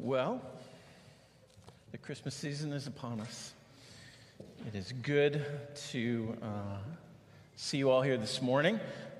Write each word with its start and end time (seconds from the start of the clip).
Well, 0.00 0.40
the 1.90 1.98
Christmas 1.98 2.32
season 2.32 2.72
is 2.72 2.86
upon 2.86 3.18
us. 3.20 3.52
It 4.68 4.76
is 4.76 4.92
good 5.02 5.44
to 5.90 6.36
uh, 6.40 6.76
see 7.56 7.78
you 7.78 7.90
all 7.90 8.02
here 8.02 8.16
this 8.16 8.40
morning. 8.40 8.78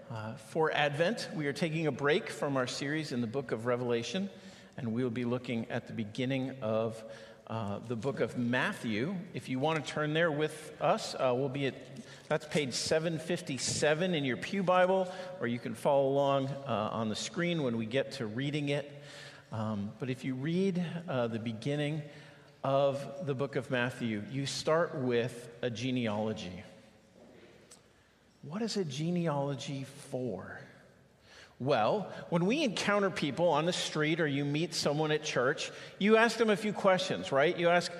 Uh, 0.09 0.35
for 0.35 0.71
Advent, 0.71 1.31
we 1.35 1.49
are 1.49 1.53
taking 1.53 1.89
a 1.89 1.93
break 1.93 2.31
from 2.31 2.57
our 2.57 2.69
series 2.69 3.11
in 3.11 3.21
the 3.21 3.27
book 3.27 3.51
of 3.51 3.67
Revelation, 3.67 4.31
and 4.77 4.93
we 4.93 5.03
will 5.03 5.11
be 5.11 5.25
looking 5.25 5.67
at 5.69 5.89
the 5.89 5.93
beginning 5.93 6.53
of 6.63 7.03
uh, 7.49 7.81
the 7.89 7.97
book 7.97 8.21
of 8.21 8.39
Matthew. 8.39 9.17
If 9.35 9.49
you 9.49 9.59
want 9.59 9.85
to 9.85 9.93
turn 9.93 10.15
there 10.15 10.31
with 10.31 10.73
us, 10.81 11.17
uh, 11.17 11.33
we'll 11.35 11.49
be 11.49 11.67
at 11.67 11.75
that's 12.29 12.47
page 12.47 12.75
757 12.75 14.15
in 14.15 14.25
your 14.25 14.37
Pew 14.37 14.63
Bible, 14.63 15.13
or 15.41 15.49
you 15.49 15.59
can 15.59 15.75
follow 15.75 16.07
along 16.07 16.47
uh, 16.69 16.91
on 16.93 17.09
the 17.09 17.17
screen 17.17 17.65
when 17.65 17.77
we 17.77 17.85
get 17.85 18.13
to 18.13 18.27
reading 18.27 18.69
it. 18.69 18.95
Um, 19.51 19.93
but 19.99 20.11
if 20.11 20.25
you 20.25 20.35
read 20.35 20.85
uh, 21.09 21.27
the 21.29 21.39
beginning 21.39 22.03
of 22.63 23.03
the 23.25 23.35
book 23.35 23.57
of 23.57 23.71
Matthew, 23.71 24.23
you 24.31 24.45
start 24.45 24.95
with 24.97 25.49
a 25.63 25.71
genealogy. 25.71 26.63
What 28.43 28.61
is 28.63 28.77
a 28.77 28.85
genealogy 28.85 29.87
for? 30.11 30.61
Well, 31.61 32.13
when 32.29 32.47
we 32.47 32.63
encounter 32.63 33.11
people 33.11 33.49
on 33.49 33.65
the 33.65 33.73
street 33.73 34.21
or 34.21 34.27
you 34.27 34.45
meet 34.45 34.75
someone 34.75 35.11
at 35.11 35.25
church, 35.25 35.73
you 35.99 36.17
ask 36.17 36.37
them 36.37 36.51
a 36.51 36.57
few 36.57 36.73
questions, 36.73 37.33
right? 37.33 37.57
You 37.59 37.69
ask, 37.69 37.91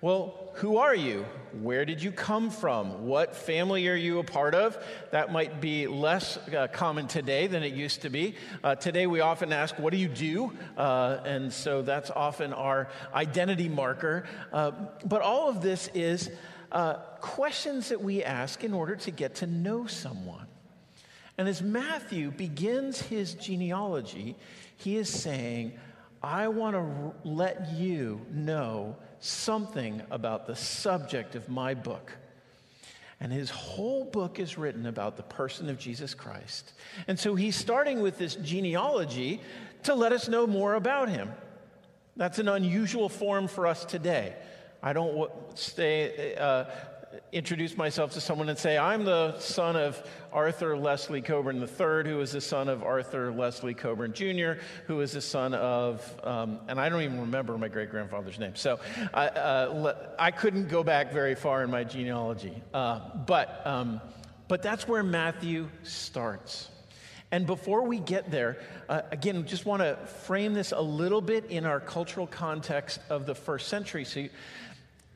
well, 0.00 0.50
who 0.54 0.76
are 0.76 0.94
you? 0.94 1.24
Where 1.60 1.84
did 1.84 2.00
you 2.02 2.12
come 2.12 2.50
from? 2.50 3.06
What 3.06 3.34
family 3.34 3.88
are 3.88 3.96
you 3.96 4.20
a 4.20 4.24
part 4.24 4.54
of? 4.54 4.78
That 5.10 5.32
might 5.32 5.60
be 5.60 5.88
less 5.88 6.36
uh, 6.36 6.68
common 6.72 7.08
today 7.08 7.48
than 7.48 7.64
it 7.64 7.72
used 7.72 8.02
to 8.02 8.10
be. 8.10 8.36
Uh, 8.62 8.76
today, 8.76 9.08
we 9.08 9.20
often 9.20 9.52
ask, 9.52 9.76
What 9.78 9.92
do 9.92 9.96
you 9.96 10.08
do? 10.08 10.52
Uh, 10.76 11.18
and 11.24 11.52
so 11.52 11.82
that's 11.82 12.10
often 12.10 12.52
our 12.52 12.88
identity 13.12 13.68
marker. 13.68 14.24
Uh, 14.52 14.70
but 15.04 15.20
all 15.20 15.48
of 15.48 15.62
this 15.62 15.88
is 15.94 16.30
uh, 16.70 16.94
questions 17.20 17.88
that 17.88 18.00
we 18.00 18.22
ask 18.22 18.62
in 18.62 18.74
order 18.74 18.94
to 18.94 19.10
get 19.10 19.36
to 19.36 19.46
know 19.46 19.86
someone. 19.86 20.46
And 21.38 21.48
as 21.48 21.62
Matthew 21.62 22.30
begins 22.30 23.00
his 23.00 23.34
genealogy, 23.34 24.36
he 24.76 24.96
is 24.96 25.08
saying, 25.08 25.72
I 26.22 26.48
want 26.48 26.74
to 26.74 27.28
let 27.28 27.72
you 27.72 28.20
know 28.30 28.96
something 29.20 30.02
about 30.10 30.46
the 30.46 30.56
subject 30.56 31.34
of 31.34 31.48
my 31.48 31.74
book. 31.74 32.12
And 33.20 33.32
his 33.32 33.50
whole 33.50 34.04
book 34.04 34.38
is 34.38 34.56
written 34.56 34.86
about 34.86 35.16
the 35.16 35.22
person 35.24 35.68
of 35.68 35.78
Jesus 35.78 36.14
Christ. 36.14 36.72
And 37.08 37.18
so 37.18 37.34
he's 37.34 37.56
starting 37.56 38.00
with 38.00 38.16
this 38.16 38.36
genealogy 38.36 39.40
to 39.84 39.94
let 39.94 40.12
us 40.12 40.28
know 40.28 40.46
more 40.46 40.74
about 40.74 41.08
him. 41.08 41.32
That's 42.16 42.38
an 42.38 42.48
unusual 42.48 43.08
form 43.08 43.48
for 43.48 43.66
us 43.66 43.84
today. 43.84 44.34
I 44.82 44.92
don't 44.92 45.30
stay, 45.54 46.36
uh, 46.36 46.64
introduce 47.32 47.76
myself 47.76 48.12
to 48.12 48.20
someone 48.20 48.48
and 48.48 48.58
say, 48.58 48.78
I'm 48.78 49.04
the 49.04 49.38
son 49.38 49.76
of 49.76 50.02
Arthur 50.32 50.76
Leslie 50.76 51.20
Coburn 51.20 51.60
III, 51.60 52.10
who 52.10 52.20
is 52.20 52.32
the 52.32 52.40
son 52.40 52.68
of 52.68 52.82
Arthur 52.82 53.32
Leslie 53.32 53.74
Coburn 53.74 54.12
Jr., 54.12 54.60
who 54.86 55.00
is 55.00 55.12
the 55.12 55.20
son 55.20 55.54
of, 55.54 56.20
um, 56.24 56.60
and 56.68 56.80
I 56.80 56.88
don't 56.88 57.02
even 57.02 57.20
remember 57.20 57.56
my 57.58 57.68
great 57.68 57.90
grandfather's 57.90 58.38
name. 58.38 58.56
So 58.56 58.80
I, 59.12 59.28
uh, 59.28 60.12
I 60.18 60.30
couldn't 60.30 60.68
go 60.68 60.82
back 60.82 61.12
very 61.12 61.34
far 61.34 61.62
in 61.62 61.70
my 61.70 61.84
genealogy. 61.84 62.62
Uh, 62.72 63.00
but, 63.26 63.66
um, 63.66 64.00
but 64.48 64.62
that's 64.62 64.88
where 64.88 65.02
Matthew 65.02 65.68
starts. 65.82 66.70
And 67.30 67.46
before 67.46 67.82
we 67.82 67.98
get 67.98 68.30
there, 68.30 68.58
uh, 68.88 69.02
again, 69.10 69.46
just 69.46 69.66
want 69.66 69.82
to 69.82 69.96
frame 70.06 70.54
this 70.54 70.72
a 70.72 70.80
little 70.80 71.20
bit 71.20 71.44
in 71.50 71.66
our 71.66 71.78
cultural 71.78 72.26
context 72.26 73.00
of 73.10 73.26
the 73.26 73.34
first 73.34 73.68
century. 73.68 74.04
So, 74.06 74.20
you, 74.20 74.30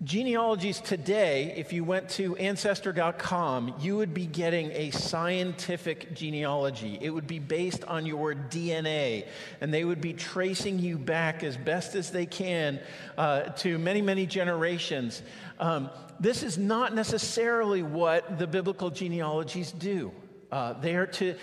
Genealogies 0.04 0.80
today, 0.80 1.54
if 1.56 1.72
you 1.72 1.84
went 1.84 2.08
to 2.08 2.34
Ancestry.com, 2.36 3.74
you 3.78 3.96
would 3.96 4.12
be 4.12 4.26
getting 4.26 4.72
a 4.72 4.90
scientific 4.90 6.12
genealogy. 6.12 6.98
It 7.00 7.10
would 7.10 7.28
be 7.28 7.38
based 7.38 7.84
on 7.84 8.04
your 8.04 8.34
DNA, 8.34 9.28
and 9.60 9.72
they 9.72 9.84
would 9.84 10.00
be 10.00 10.12
tracing 10.12 10.80
you 10.80 10.98
back 10.98 11.44
as 11.44 11.56
best 11.56 11.94
as 11.94 12.10
they 12.10 12.26
can 12.26 12.80
uh, 13.16 13.42
to 13.58 13.78
many, 13.78 14.02
many 14.02 14.26
generations. 14.26 15.22
Um, 15.60 15.88
this 16.18 16.42
is 16.42 16.58
not 16.58 16.94
necessarily 16.96 17.84
what 17.84 18.40
the 18.40 18.48
biblical 18.48 18.90
genealogies 18.90 19.70
do. 19.70 20.10
Uh, 20.50 20.72
they 20.72 20.96
are 20.96 21.06
to 21.06 21.36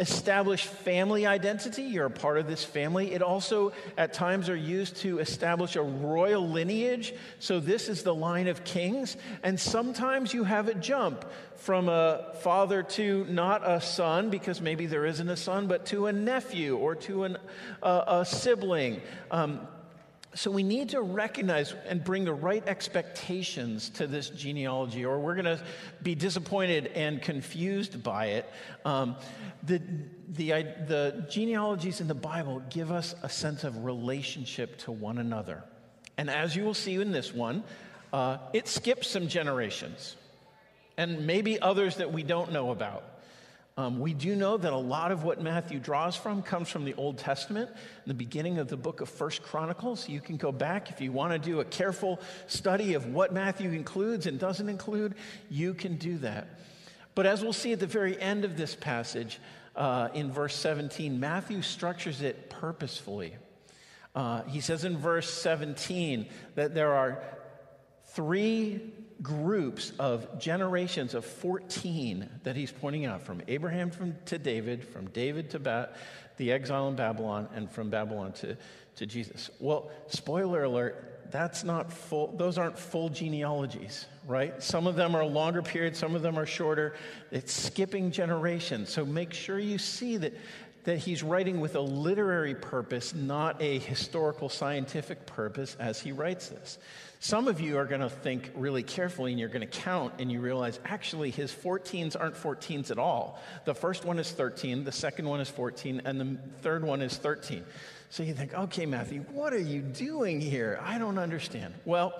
establish 0.00 0.66
family 0.66 1.26
identity. 1.26 1.82
You're 1.82 2.06
a 2.06 2.10
part 2.10 2.38
of 2.38 2.46
this 2.46 2.64
family. 2.64 3.12
It 3.12 3.22
also, 3.22 3.72
at 3.96 4.12
times, 4.12 4.48
are 4.48 4.56
used 4.56 4.96
to 4.96 5.18
establish 5.18 5.76
a 5.76 5.82
royal 5.82 6.48
lineage. 6.48 7.14
So, 7.38 7.60
this 7.60 7.88
is 7.88 8.02
the 8.02 8.14
line 8.14 8.48
of 8.48 8.64
kings. 8.64 9.16
And 9.42 9.58
sometimes 9.58 10.34
you 10.34 10.44
have 10.44 10.68
it 10.68 10.80
jump 10.80 11.24
from 11.56 11.88
a 11.88 12.34
father 12.40 12.82
to 12.82 13.24
not 13.28 13.62
a 13.68 13.80
son, 13.80 14.30
because 14.30 14.60
maybe 14.60 14.86
there 14.86 15.06
isn't 15.06 15.28
a 15.28 15.36
son, 15.36 15.66
but 15.66 15.86
to 15.86 16.06
a 16.06 16.12
nephew 16.12 16.76
or 16.76 16.94
to 16.96 17.24
an, 17.24 17.38
uh, 17.82 18.04
a 18.06 18.24
sibling. 18.24 19.00
Um, 19.30 19.66
so 20.34 20.50
we 20.50 20.62
need 20.62 20.90
to 20.90 21.00
recognize 21.00 21.74
and 21.86 22.02
bring 22.02 22.24
the 22.24 22.34
right 22.34 22.66
expectations 22.66 23.88
to 23.90 24.06
this 24.06 24.30
genealogy, 24.30 25.04
or 25.04 25.18
we're 25.18 25.34
going 25.34 25.44
to 25.44 25.60
be 26.02 26.14
disappointed 26.14 26.88
and 26.88 27.22
confused 27.22 28.02
by 28.02 28.26
it. 28.26 28.50
Um, 28.84 29.16
the, 29.62 29.80
the, 30.28 30.50
the 30.86 31.26
genealogies 31.30 32.00
in 32.00 32.08
the 32.08 32.14
Bible 32.14 32.62
give 32.68 32.90
us 32.90 33.14
a 33.22 33.28
sense 33.28 33.64
of 33.64 33.84
relationship 33.84 34.78
to 34.78 34.92
one 34.92 35.18
another. 35.18 35.62
And 36.18 36.28
as 36.28 36.54
you 36.54 36.64
will 36.64 36.74
see 36.74 36.94
in 36.94 37.12
this 37.12 37.32
one, 37.32 37.62
uh, 38.12 38.38
it 38.52 38.68
skips 38.68 39.08
some 39.08 39.28
generations 39.28 40.16
and 40.96 41.26
maybe 41.26 41.60
others 41.60 41.96
that 41.96 42.12
we 42.12 42.22
don't 42.22 42.52
know 42.52 42.70
about. 42.70 43.04
Um, 43.76 43.98
we 43.98 44.14
do 44.14 44.36
know 44.36 44.56
that 44.56 44.72
a 44.72 44.76
lot 44.76 45.10
of 45.10 45.24
what 45.24 45.42
Matthew 45.42 45.80
draws 45.80 46.14
from 46.14 46.42
comes 46.42 46.68
from 46.68 46.84
the 46.84 46.94
Old 46.94 47.18
Testament, 47.18 47.70
the 48.06 48.14
beginning 48.14 48.58
of 48.58 48.68
the 48.68 48.76
book 48.76 49.00
of 49.00 49.08
First 49.08 49.42
Chronicles. 49.42 50.08
You 50.08 50.20
can 50.20 50.36
go 50.36 50.52
back 50.52 50.90
if 50.90 51.00
you 51.00 51.10
want 51.10 51.32
to 51.32 51.40
do 51.40 51.58
a 51.58 51.64
careful 51.64 52.20
study 52.46 52.94
of 52.94 53.06
what 53.06 53.32
Matthew 53.32 53.72
includes 53.72 54.26
and 54.26 54.38
doesn't 54.38 54.68
include, 54.68 55.16
you 55.50 55.74
can 55.74 55.96
do 55.96 56.18
that. 56.18 56.46
But 57.16 57.26
as 57.26 57.42
we'll 57.42 57.52
see 57.52 57.72
at 57.72 57.80
the 57.80 57.86
very 57.88 58.20
end 58.20 58.44
of 58.44 58.56
this 58.56 58.76
passage, 58.76 59.40
uh, 59.74 60.08
in 60.14 60.30
verse 60.30 60.54
17, 60.54 61.18
Matthew 61.18 61.60
structures 61.60 62.22
it 62.22 62.50
purposefully. 62.50 63.34
Uh, 64.14 64.42
he 64.42 64.60
says 64.60 64.84
in 64.84 64.96
verse 64.96 65.28
17 65.28 66.28
that 66.54 66.74
there 66.74 66.94
are 66.94 67.24
three 68.12 68.92
groups 69.22 69.92
of 69.98 70.38
generations 70.38 71.14
of 71.14 71.24
14 71.24 72.28
that 72.42 72.56
he's 72.56 72.72
pointing 72.72 73.06
out 73.06 73.22
from 73.22 73.40
Abraham 73.48 73.90
from, 73.90 74.16
to 74.26 74.38
David, 74.38 74.84
from 74.84 75.08
David 75.10 75.50
to 75.50 75.58
ba- 75.58 75.94
the 76.36 76.52
exile 76.52 76.88
in 76.88 76.96
Babylon, 76.96 77.48
and 77.54 77.70
from 77.70 77.90
Babylon 77.90 78.32
to, 78.32 78.56
to 78.96 79.06
Jesus. 79.06 79.50
Well, 79.60 79.90
spoiler 80.08 80.64
alert, 80.64 81.30
that's 81.30 81.64
not 81.64 81.92
full, 81.92 82.36
those 82.36 82.58
aren't 82.58 82.78
full 82.78 83.08
genealogies, 83.08 84.06
right? 84.26 84.62
Some 84.62 84.86
of 84.86 84.96
them 84.96 85.14
are 85.14 85.24
longer 85.24 85.62
periods, 85.62 85.98
some 85.98 86.14
of 86.14 86.22
them 86.22 86.38
are 86.38 86.46
shorter. 86.46 86.94
It's 87.30 87.52
skipping 87.52 88.10
generations. 88.10 88.90
So 88.90 89.04
make 89.04 89.32
sure 89.32 89.58
you 89.58 89.78
see 89.78 90.16
that 90.18 90.34
that 90.84 90.98
he's 90.98 91.22
writing 91.22 91.60
with 91.60 91.76
a 91.76 91.80
literary 91.80 92.54
purpose, 92.54 93.14
not 93.14 93.60
a 93.60 93.78
historical 93.78 94.48
scientific 94.48 95.26
purpose 95.26 95.76
as 95.80 96.00
he 96.00 96.12
writes 96.12 96.48
this. 96.48 96.78
Some 97.24 97.48
of 97.48 97.58
you 97.58 97.78
are 97.78 97.86
going 97.86 98.02
to 98.02 98.10
think 98.10 98.50
really 98.54 98.82
carefully 98.82 99.30
and 99.30 99.40
you're 99.40 99.48
going 99.48 99.66
to 99.66 99.80
count 99.80 100.12
and 100.18 100.30
you 100.30 100.42
realize 100.42 100.78
actually 100.84 101.30
his 101.30 101.50
14s 101.50 102.20
aren't 102.20 102.34
14s 102.34 102.90
at 102.90 102.98
all. 102.98 103.40
The 103.64 103.74
first 103.74 104.04
one 104.04 104.18
is 104.18 104.30
13, 104.30 104.84
the 104.84 104.92
second 104.92 105.26
one 105.26 105.40
is 105.40 105.48
14, 105.48 106.02
and 106.04 106.20
the 106.20 106.36
third 106.60 106.84
one 106.84 107.00
is 107.00 107.16
13. 107.16 107.64
So 108.10 108.24
you 108.24 108.34
think, 108.34 108.52
okay, 108.52 108.84
Matthew, 108.84 109.22
what 109.32 109.54
are 109.54 109.58
you 109.58 109.80
doing 109.80 110.38
here? 110.38 110.78
I 110.82 110.98
don't 110.98 111.16
understand. 111.16 111.72
Well, 111.86 112.12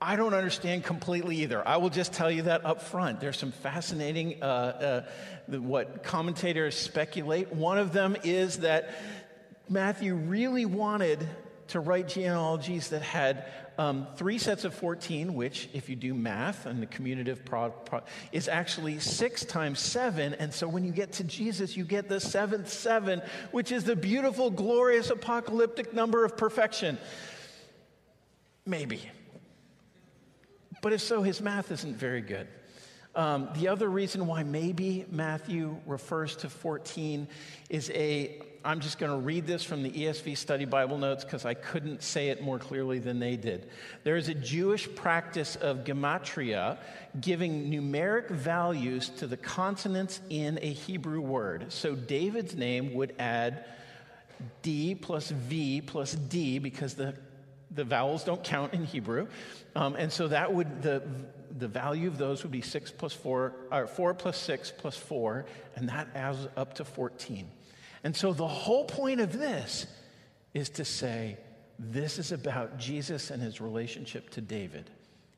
I 0.00 0.14
don't 0.14 0.32
understand 0.32 0.84
completely 0.84 1.38
either. 1.38 1.66
I 1.66 1.78
will 1.78 1.90
just 1.90 2.12
tell 2.12 2.30
you 2.30 2.42
that 2.42 2.64
up 2.64 2.82
front. 2.82 3.18
There's 3.18 3.36
some 3.36 3.50
fascinating, 3.50 4.40
uh, 4.44 5.04
uh, 5.48 5.56
what 5.58 6.04
commentators 6.04 6.76
speculate. 6.76 7.52
One 7.52 7.78
of 7.78 7.92
them 7.92 8.16
is 8.22 8.58
that 8.58 8.94
Matthew 9.68 10.14
really 10.14 10.66
wanted 10.66 11.28
to 11.68 11.80
write 11.80 12.08
genealogies 12.08 12.88
that 12.88 13.02
had 13.02 13.46
um, 13.76 14.06
three 14.16 14.38
sets 14.38 14.64
of 14.64 14.74
14, 14.74 15.34
which, 15.34 15.68
if 15.72 15.88
you 15.88 15.96
do 15.96 16.14
math 16.14 16.66
and 16.66 16.80
the 16.80 16.86
commutative 16.86 17.44
pro, 17.44 17.70
pro, 17.70 18.02
is 18.30 18.48
actually 18.48 19.00
six 19.00 19.44
times 19.44 19.80
seven. 19.80 20.34
And 20.34 20.52
so 20.52 20.68
when 20.68 20.84
you 20.84 20.92
get 20.92 21.12
to 21.14 21.24
Jesus, 21.24 21.76
you 21.76 21.84
get 21.84 22.08
the 22.08 22.20
seventh 22.20 22.68
seven, 22.68 23.20
which 23.50 23.72
is 23.72 23.84
the 23.84 23.96
beautiful, 23.96 24.50
glorious, 24.50 25.10
apocalyptic 25.10 25.92
number 25.92 26.24
of 26.24 26.36
perfection. 26.36 26.98
Maybe. 28.64 29.00
But 30.80 30.92
if 30.92 31.00
so, 31.00 31.22
his 31.22 31.40
math 31.40 31.72
isn't 31.72 31.96
very 31.96 32.20
good. 32.20 32.46
Um, 33.16 33.48
the 33.54 33.68
other 33.68 33.88
reason 33.88 34.26
why 34.26 34.42
maybe 34.42 35.06
Matthew 35.10 35.76
refers 35.86 36.36
to 36.36 36.48
14 36.48 37.28
is 37.70 37.90
a, 37.90 38.40
I'm 38.66 38.80
just 38.80 38.98
going 38.98 39.12
to 39.12 39.18
read 39.18 39.46
this 39.46 39.62
from 39.62 39.82
the 39.82 39.90
ESV 39.90 40.38
Study 40.38 40.64
Bible 40.64 40.96
Notes 40.96 41.22
because 41.22 41.44
I 41.44 41.52
couldn't 41.52 42.02
say 42.02 42.30
it 42.30 42.40
more 42.40 42.58
clearly 42.58 42.98
than 42.98 43.18
they 43.18 43.36
did. 43.36 43.68
There 44.04 44.16
is 44.16 44.30
a 44.30 44.34
Jewish 44.34 44.92
practice 44.94 45.56
of 45.56 45.84
gematria, 45.84 46.78
giving 47.20 47.70
numeric 47.70 48.30
values 48.30 49.10
to 49.10 49.26
the 49.26 49.36
consonants 49.36 50.22
in 50.30 50.58
a 50.62 50.72
Hebrew 50.72 51.20
word. 51.20 51.70
So 51.70 51.94
David's 51.94 52.56
name 52.56 52.94
would 52.94 53.14
add 53.18 53.66
D 54.62 54.94
plus 54.94 55.28
V 55.28 55.82
plus 55.82 56.14
D 56.14 56.58
because 56.58 56.94
the, 56.94 57.14
the 57.70 57.84
vowels 57.84 58.24
don't 58.24 58.42
count 58.42 58.72
in 58.72 58.84
Hebrew. 58.86 59.26
Um, 59.76 59.94
and 59.94 60.10
so 60.10 60.26
that 60.28 60.50
would, 60.50 60.80
the, 60.80 61.02
the 61.58 61.68
value 61.68 62.08
of 62.08 62.16
those 62.16 62.42
would 62.42 62.52
be 62.52 62.62
6 62.62 62.92
plus 62.92 63.12
4, 63.12 63.52
or 63.70 63.86
4 63.86 64.14
plus 64.14 64.38
6 64.38 64.72
plus 64.78 64.96
4, 64.96 65.44
and 65.76 65.86
that 65.90 66.08
adds 66.14 66.48
up 66.56 66.72
to 66.74 66.84
14. 66.86 67.46
And 68.04 68.14
so 68.14 68.32
the 68.32 68.46
whole 68.46 68.84
point 68.84 69.20
of 69.20 69.32
this 69.32 69.86
is 70.52 70.68
to 70.70 70.84
say, 70.84 71.38
this 71.78 72.18
is 72.18 72.30
about 72.30 72.78
Jesus 72.78 73.30
and 73.30 73.42
his 73.42 73.60
relationship 73.60 74.30
to 74.30 74.40
David. 74.40 74.90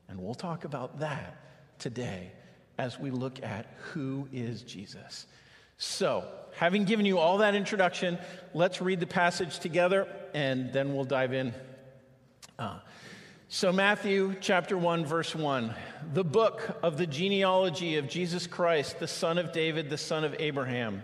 And 0.09 0.19
we'll 0.19 0.35
talk 0.35 0.65
about 0.65 0.99
that 0.99 1.35
today 1.79 2.31
as 2.77 2.99
we 2.99 3.09
look 3.09 3.41
at 3.43 3.65
who 3.91 4.27
is 4.31 4.61
Jesus. 4.61 5.25
So, 5.79 6.25
having 6.55 6.85
given 6.85 7.05
you 7.05 7.19
all 7.19 7.39
that 7.39 7.55
introduction, 7.55 8.17
let's 8.53 8.81
read 8.81 8.99
the 8.99 9.07
passage 9.07 9.59
together 9.59 10.07
and 10.33 10.73
then 10.73 10.95
we'll 10.95 11.05
dive 11.05 11.33
in. 11.33 11.53
Uh, 12.57 12.79
so, 13.47 13.71
Matthew 13.71 14.35
chapter 14.41 14.77
1, 14.77 15.05
verse 15.05 15.35
1, 15.35 15.73
the 16.13 16.23
book 16.23 16.77
of 16.83 16.97
the 16.97 17.07
genealogy 17.07 17.97
of 17.97 18.09
Jesus 18.09 18.47
Christ, 18.47 18.99
the 18.99 19.07
son 19.07 19.37
of 19.37 19.51
David, 19.51 19.89
the 19.89 19.97
son 19.97 20.23
of 20.23 20.35
Abraham. 20.39 21.03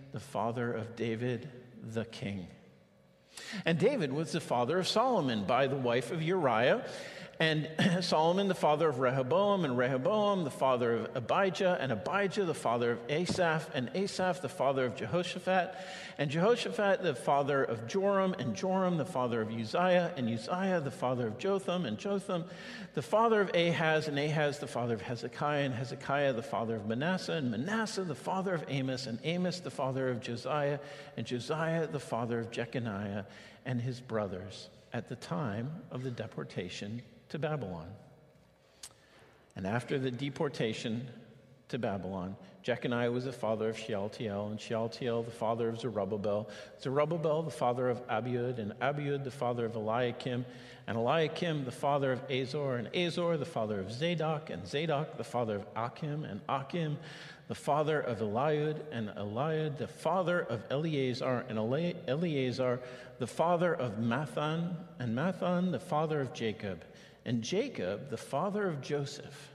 the 0.11 0.19
father 0.19 0.71
of 0.73 0.95
David, 0.95 1.49
the 1.83 2.05
king. 2.05 2.47
And 3.65 3.79
David 3.79 4.11
was 4.11 4.31
the 4.31 4.39
father 4.39 4.79
of 4.79 4.87
Solomon 4.87 5.45
by 5.45 5.67
the 5.67 5.75
wife 5.75 6.11
of 6.11 6.21
Uriah. 6.21 6.85
And 7.41 7.67
Solomon, 8.01 8.47
the 8.47 8.53
father 8.53 8.87
of 8.87 8.99
Rehoboam, 8.99 9.65
and 9.65 9.75
Rehoboam, 9.75 10.43
the 10.43 10.51
father 10.51 10.93
of 10.93 11.15
Abijah, 11.15 11.75
and 11.81 11.91
Abijah, 11.91 12.45
the 12.45 12.53
father 12.53 12.91
of 12.91 12.99
Asaph, 13.09 13.67
and 13.73 13.89
Asaph, 13.95 14.43
the 14.43 14.47
father 14.47 14.85
of 14.85 14.95
Jehoshaphat, 14.95 15.73
and 16.19 16.29
Jehoshaphat, 16.29 17.01
the 17.01 17.15
father 17.15 17.63
of 17.63 17.87
Joram, 17.87 18.35
and 18.37 18.55
Joram, 18.55 18.97
the 18.97 19.07
father 19.07 19.41
of 19.41 19.51
Uzziah, 19.51 20.13
and 20.17 20.29
Uzziah, 20.29 20.81
the 20.81 20.91
father 20.91 21.25
of 21.25 21.39
Jotham, 21.39 21.87
and 21.87 21.97
Jotham, 21.97 22.45
the 22.93 23.01
father 23.01 23.41
of 23.41 23.49
Ahaz, 23.55 24.07
and 24.07 24.19
Ahaz, 24.19 24.59
the 24.59 24.67
father 24.67 24.93
of 24.93 25.01
Hezekiah, 25.01 25.65
and 25.65 25.73
Hezekiah, 25.73 26.33
the 26.33 26.43
father 26.43 26.75
of 26.75 26.85
Manasseh, 26.85 27.33
and 27.33 27.49
Manasseh, 27.49 28.03
the 28.03 28.13
father 28.13 28.53
of 28.53 28.63
Amos, 28.67 29.07
and 29.07 29.17
Amos, 29.23 29.61
the 29.61 29.71
father 29.71 30.09
of 30.09 30.21
Josiah, 30.21 30.77
and 31.17 31.25
Josiah, 31.25 31.87
the 31.87 31.99
father 31.99 32.39
of 32.39 32.51
Jeconiah, 32.51 33.25
and 33.65 33.81
his 33.81 33.99
brothers 33.99 34.69
at 34.93 35.09
the 35.09 35.15
time 35.15 35.71
of 35.89 36.03
the 36.03 36.11
deportation 36.11 37.01
to 37.31 37.39
Babylon. 37.39 37.87
And 39.55 39.65
after 39.65 39.97
the 39.97 40.11
deportation 40.11 41.07
to 41.69 41.79
Babylon, 41.79 42.35
Jeconiah 42.61 43.11
was 43.11 43.25
the 43.25 43.31
father 43.31 43.69
of 43.69 43.77
Shealtiel, 43.77 44.47
and 44.47 44.59
Shealtiel 44.59 45.23
the 45.23 45.31
father 45.31 45.69
of 45.69 45.79
Zerubbabel, 45.79 46.49
Zerubbabel 46.81 47.41
the 47.43 47.51
father 47.51 47.89
of 47.89 48.05
Abiud, 48.07 48.59
and 48.59 48.73
Abiud 48.79 49.23
the 49.23 49.31
father 49.31 49.65
of 49.65 49.75
Eliakim, 49.75 50.45
and 50.87 50.97
Eliakim 50.97 51.65
the 51.65 51.71
father 51.71 52.11
of 52.11 52.21
Azor, 52.29 52.75
and 52.75 52.93
Azor 52.93 53.37
the 53.37 53.45
father 53.45 53.79
of 53.79 53.91
Zadok, 53.91 54.49
and 54.49 54.67
Zadok 54.67 55.17
the 55.17 55.23
father 55.23 55.55
of 55.55 55.65
Achim, 55.75 56.25
and 56.25 56.41
Achim 56.49 56.97
the 57.47 57.55
father 57.55 57.99
of 58.01 58.19
Eliud, 58.19 58.81
and 58.91 59.09
Eliud 59.09 59.77
the 59.77 59.87
father 59.87 60.41
of 60.41 60.63
Eleazar, 60.69 61.45
and 61.49 61.57
Eleazar 61.57 62.79
the 63.19 63.27
father 63.27 63.73
of 63.73 63.93
Matthan, 63.99 64.75
and 64.99 65.17
Matthan 65.17 65.71
the 65.71 65.79
father 65.79 66.21
of 66.21 66.33
Jacob 66.33 66.83
and 67.25 67.41
Jacob, 67.41 68.09
the 68.09 68.17
father 68.17 68.67
of 68.67 68.81
Joseph, 68.81 69.49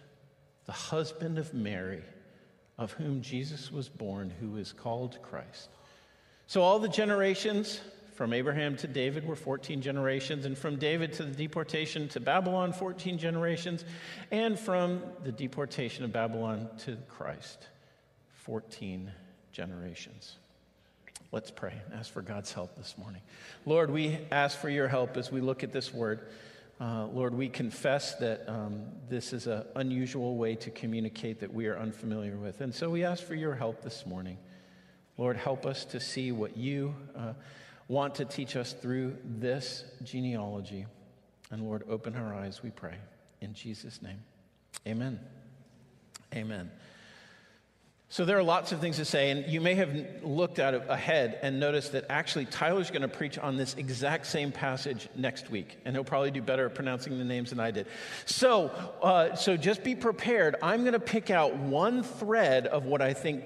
the 0.67 0.73
husband 0.73 1.39
of 1.39 1.55
Mary, 1.55 2.03
of 2.79 2.93
whom 2.93 3.23
Jesus 3.23 3.73
was 3.73 3.89
born, 3.89 4.33
who 4.41 4.57
is 4.57 4.73
called 4.73 5.19
Christ. 5.23 5.69
So 6.47 6.63
all 6.63 6.79
the 6.79 6.89
generations 6.89 7.81
from 8.15 8.33
Abraham 8.33 8.77
to 8.79 8.87
David 8.87 9.27
were 9.27 9.37
14 9.37 9.83
generations, 9.83 10.47
and 10.47 10.57
from 10.57 10.77
David 10.77 11.13
to 11.15 11.25
the 11.25 11.35
deportation 11.35 12.09
to 12.09 12.21
Babylon, 12.21 12.73
14 12.73 13.19
generations, 13.19 13.85
and 14.31 14.59
from 14.59 15.03
the 15.23 15.33
deportation 15.33 16.05
of 16.05 16.13
Babylon 16.13 16.69
to 16.85 16.97
Christ, 17.09 17.69
14 18.37 19.11
generations. 19.53 20.37
Let's 21.33 21.51
pray 21.51 21.75
and 21.85 21.99
ask 21.99 22.11
for 22.11 22.23
God's 22.23 22.53
help 22.53 22.77
this 22.77 22.97
morning. 22.97 23.21
Lord, 23.67 23.91
we 23.91 24.19
ask 24.31 24.59
for 24.59 24.71
your 24.71 24.89
help 24.89 25.17
as 25.17 25.31
we 25.31 25.41
look 25.41 25.63
at 25.63 25.73
this 25.73 25.93
word. 25.93 26.29
Uh, 26.79 27.07
Lord, 27.07 27.35
we 27.35 27.49
confess 27.49 28.17
that 28.17 28.45
um, 28.49 28.83
this 29.09 29.33
is 29.33 29.47
an 29.47 29.65
unusual 29.77 30.37
way 30.37 30.55
to 30.57 30.71
communicate 30.71 31.41
that 31.41 31.53
we 31.53 31.67
are 31.69 31.79
unfamiliar 31.79 32.37
with. 32.37 32.61
And 32.61 32.75
so 32.75 32.91
we 32.91 33.03
ask 33.05 33.25
for 33.25 33.35
your 33.35 33.55
help 33.55 33.83
this 33.83 34.05
morning. 34.05 34.37
Lord, 35.17 35.39
help 35.39 35.65
us 35.65 35.87
to 35.87 36.01
see 36.01 36.33
what 36.33 36.57
you 36.57 36.95
uh, 37.17 37.33
want 37.89 38.17
to 38.17 38.27
teach 38.27 38.57
us 38.57 38.75
through 38.75 39.17
this 39.25 39.85
genealogy. 40.05 40.85
And 41.51 41.63
Lord, 41.63 41.85
open 41.89 42.15
our 42.15 42.35
eyes, 42.35 42.63
we 42.63 42.71
pray. 42.71 42.97
In 43.41 43.55
Jesus' 43.55 44.03
name, 44.03 44.19
amen. 44.87 45.19
Amen. 46.35 46.71
So 48.09 48.25
there 48.25 48.39
are 48.39 48.43
lots 48.43 48.71
of 48.71 48.81
things 48.81 48.97
to 48.97 49.05
say, 49.05 49.31
and 49.31 49.47
you 49.47 49.61
may 49.61 49.75
have 49.75 50.23
looked 50.23 50.61
at 50.61 50.75
ahead 50.89 51.41
and 51.43 51.59
noticed 51.59 51.91
that 51.93 52.05
actually 52.09 52.45
Tyler's 52.45 52.89
going 52.89 53.03
to 53.03 53.09
preach 53.09 53.37
on 53.37 53.57
this 53.57 53.75
exact 53.75 54.27
same 54.27 54.53
passage 54.53 55.09
next 55.17 55.51
week, 55.51 55.79
and 55.85 55.95
he'll 55.95 56.05
probably 56.05 56.31
do 56.31 56.41
better 56.41 56.67
at 56.67 56.75
pronouncing 56.75 57.19
the 57.19 57.25
names 57.25 57.51
than 57.51 57.59
I 57.59 57.73
did. 57.73 57.89
So, 58.25 58.69
uh, 59.03 59.35
so 59.35 59.57
just 59.57 59.83
be 59.83 59.97
prepared. 59.97 60.55
I'm 60.63 60.83
going 60.83 60.93
to 60.93 61.01
pick 61.01 61.31
out 61.31 61.57
one 61.57 62.05
thread 62.05 62.69
of 62.69 62.85
what 62.85 63.03
I 63.03 63.13
think 63.13 63.43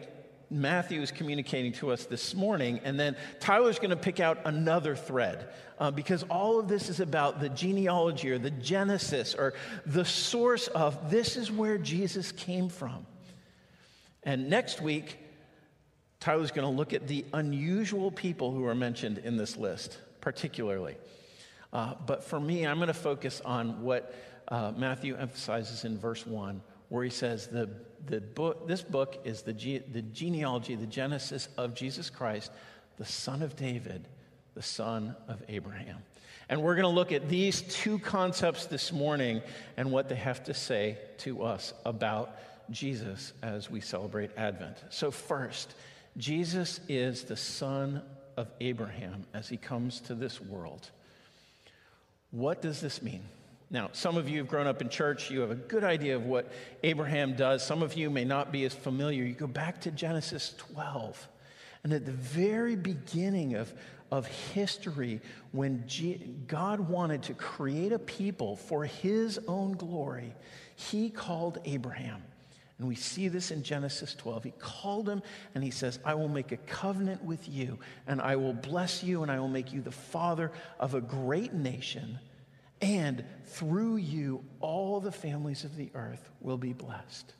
Matthew 0.50 1.00
is 1.00 1.11
communicating 1.11 1.73
to 1.75 1.90
us 1.90 2.04
this 2.04 2.35
morning, 2.35 2.80
and 2.85 3.00
then 3.00 3.16
Tyler's 3.38 3.78
going 3.78 3.90
to 3.90 3.96
pick 3.96 4.20
out 4.20 4.40
another 4.44 4.94
thread 4.94 5.49
uh, 5.78 5.90
because 5.90 6.23
all 6.25 6.61
of 6.61 6.68
this 6.68 6.90
is 6.90 7.00
about 7.00 7.40
the 7.40 7.49
genealogy 7.49 8.30
or 8.30 8.38
the 8.38 8.50
genesis 8.50 9.35
or 9.35 9.54
the 9.87 10.04
source 10.04 10.68
of 10.68 11.11
this 11.11 11.37
is 11.38 11.50
where 11.50 11.78
Jesus 11.78 12.30
came 12.32 12.68
from. 12.68 13.06
And 14.22 14.50
next 14.50 14.80
week, 14.80 15.18
Tyler's 16.20 16.50
going 16.50 16.70
to 16.70 16.76
look 16.76 16.92
at 16.92 17.08
the 17.08 17.24
unusual 17.32 18.10
people 18.10 18.52
who 18.52 18.66
are 18.66 18.74
mentioned 18.74 19.18
in 19.18 19.36
this 19.36 19.56
list, 19.56 19.98
particularly. 20.20 20.96
Uh, 21.72 21.94
but 22.06 22.24
for 22.24 22.38
me, 22.38 22.66
I'm 22.66 22.76
going 22.76 22.88
to 22.88 22.94
focus 22.94 23.40
on 23.44 23.82
what 23.82 24.14
uh, 24.48 24.72
Matthew 24.76 25.16
emphasizes 25.16 25.84
in 25.84 25.98
verse 25.98 26.26
1, 26.26 26.60
where 26.88 27.04
he 27.04 27.10
says 27.10 27.46
the, 27.46 27.70
the 28.06 28.20
book, 28.20 28.68
this 28.68 28.82
book 28.82 29.20
is 29.24 29.42
the, 29.42 29.52
ge- 29.52 29.82
the 29.92 30.02
genealogy, 30.02 30.74
the 30.74 30.86
genesis 30.86 31.48
of 31.56 31.74
Jesus 31.74 32.10
Christ, 32.10 32.50
the 32.98 33.04
son 33.04 33.40
of 33.42 33.56
David, 33.56 34.06
the 34.54 34.62
son 34.62 35.16
of 35.28 35.42
Abraham. 35.48 35.98
And 36.50 36.62
we're 36.62 36.74
going 36.74 36.82
to 36.82 36.88
look 36.88 37.12
at 37.12 37.28
these 37.28 37.62
two 37.62 38.00
concepts 38.00 38.66
this 38.66 38.92
morning 38.92 39.40
and 39.76 39.92
what 39.92 40.08
they 40.08 40.16
have 40.16 40.42
to 40.44 40.54
say 40.54 40.98
to 41.18 41.44
us 41.44 41.72
about 41.86 42.36
Jesus 42.70 43.32
as 43.42 43.70
we 43.70 43.80
celebrate 43.80 44.30
Advent. 44.36 44.78
So, 44.90 45.10
first, 45.10 45.74
Jesus 46.16 46.80
is 46.88 47.24
the 47.24 47.36
son 47.36 48.02
of 48.36 48.48
Abraham 48.60 49.24
as 49.34 49.48
he 49.48 49.56
comes 49.56 50.00
to 50.00 50.14
this 50.14 50.40
world. 50.40 50.90
What 52.30 52.62
does 52.62 52.80
this 52.80 53.02
mean? 53.02 53.22
Now, 53.70 53.90
some 53.92 54.16
of 54.16 54.28
you 54.28 54.38
have 54.38 54.48
grown 54.48 54.66
up 54.66 54.82
in 54.82 54.88
church, 54.88 55.30
you 55.30 55.40
have 55.40 55.52
a 55.52 55.56
good 55.56 55.84
idea 55.84 56.16
of 56.16 56.26
what 56.26 56.50
Abraham 56.82 57.36
does. 57.36 57.64
Some 57.64 57.82
of 57.82 57.94
you 57.94 58.10
may 58.10 58.24
not 58.24 58.50
be 58.50 58.64
as 58.64 58.74
familiar. 58.74 59.22
You 59.22 59.34
go 59.34 59.46
back 59.46 59.80
to 59.82 59.92
Genesis 59.92 60.54
12, 60.58 61.28
and 61.84 61.92
at 61.92 62.04
the 62.04 62.12
very 62.12 62.74
beginning 62.74 63.54
of, 63.54 63.72
of 64.10 64.26
history, 64.26 65.20
when 65.52 65.84
G- 65.86 66.20
God 66.48 66.80
wanted 66.80 67.22
to 67.24 67.34
create 67.34 67.92
a 67.92 67.98
people 67.98 68.56
for 68.56 68.84
his 68.84 69.38
own 69.46 69.72
glory, 69.72 70.34
he 70.74 71.08
called 71.08 71.58
Abraham. 71.64 72.22
And 72.80 72.88
we 72.88 72.94
see 72.94 73.28
this 73.28 73.50
in 73.50 73.62
Genesis 73.62 74.14
12. 74.14 74.44
He 74.44 74.52
called 74.58 75.06
him 75.06 75.22
and 75.54 75.62
he 75.62 75.70
says, 75.70 75.99
I 76.02 76.14
will 76.14 76.30
make 76.30 76.50
a 76.50 76.56
covenant 76.56 77.22
with 77.22 77.46
you, 77.46 77.78
and 78.06 78.22
I 78.22 78.37
will 78.37 78.54
bless 78.54 79.04
you, 79.04 79.22
and 79.22 79.30
I 79.30 79.38
will 79.38 79.49
make 79.49 79.70
you 79.70 79.82
the 79.82 79.90
father 79.90 80.50
of 80.78 80.94
a 80.94 81.00
great 81.02 81.52
nation. 81.52 82.18
And 82.80 83.22
through 83.44 83.96
you, 83.96 84.42
all 84.60 84.99
the 84.99 85.12
families 85.12 85.64
of 85.64 85.76
the 85.76 85.90
earth 85.94 86.30
will 86.40 86.56
be 86.56 86.72
blessed. 86.72 87.34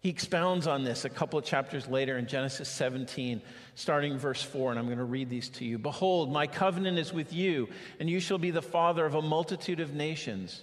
He 0.00 0.08
expounds 0.08 0.68
on 0.68 0.84
this 0.84 1.04
a 1.04 1.10
couple 1.10 1.40
of 1.40 1.44
chapters 1.44 1.88
later 1.88 2.16
in 2.16 2.28
Genesis 2.28 2.68
17, 2.68 3.42
starting 3.74 4.18
verse 4.18 4.40
4, 4.40 4.70
and 4.70 4.78
I'm 4.78 4.86
going 4.86 4.98
to 4.98 5.04
read 5.04 5.28
these 5.28 5.48
to 5.48 5.64
you. 5.64 5.78
Behold, 5.78 6.30
my 6.30 6.46
covenant 6.46 6.96
is 6.96 7.12
with 7.12 7.32
you, 7.32 7.68
and 7.98 8.08
you 8.08 8.20
shall 8.20 8.38
be 8.38 8.52
the 8.52 8.62
father 8.62 9.04
of 9.04 9.16
a 9.16 9.22
multitude 9.22 9.80
of 9.80 9.94
nations. 9.94 10.62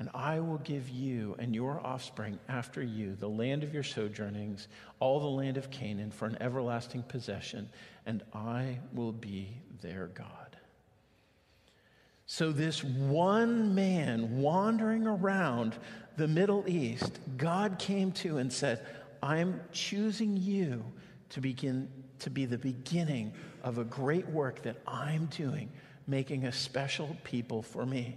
And 0.00 0.08
I 0.14 0.40
will 0.40 0.58
give 0.58 0.88
you 0.88 1.36
and 1.38 1.54
your 1.54 1.78
offspring 1.86 2.38
after 2.48 2.82
you 2.82 3.14
the 3.16 3.28
land 3.28 3.62
of 3.62 3.74
your 3.74 3.82
sojournings, 3.82 4.66
all 4.98 5.20
the 5.20 5.26
land 5.26 5.58
of 5.58 5.70
Canaan, 5.70 6.10
for 6.10 6.24
an 6.24 6.38
everlasting 6.40 7.02
possession, 7.02 7.68
and 8.06 8.22
I 8.32 8.78
will 8.94 9.12
be 9.12 9.50
their 9.82 10.06
God. 10.06 10.56
So, 12.24 12.50
this 12.50 12.82
one 12.82 13.74
man 13.74 14.40
wandering 14.40 15.06
around 15.06 15.76
the 16.16 16.28
Middle 16.28 16.64
East, 16.66 17.18
God 17.36 17.78
came 17.78 18.10
to 18.12 18.38
and 18.38 18.50
said, 18.50 18.86
I'm 19.22 19.60
choosing 19.70 20.34
you 20.34 20.82
to 21.28 21.42
begin 21.42 21.90
to 22.20 22.30
be 22.30 22.46
the 22.46 22.56
beginning 22.56 23.34
of 23.62 23.76
a 23.76 23.84
great 23.84 24.26
work 24.28 24.62
that 24.62 24.76
I'm 24.86 25.26
doing, 25.26 25.70
making 26.06 26.46
a 26.46 26.52
special 26.52 27.16
people 27.22 27.60
for 27.60 27.84
me. 27.84 28.16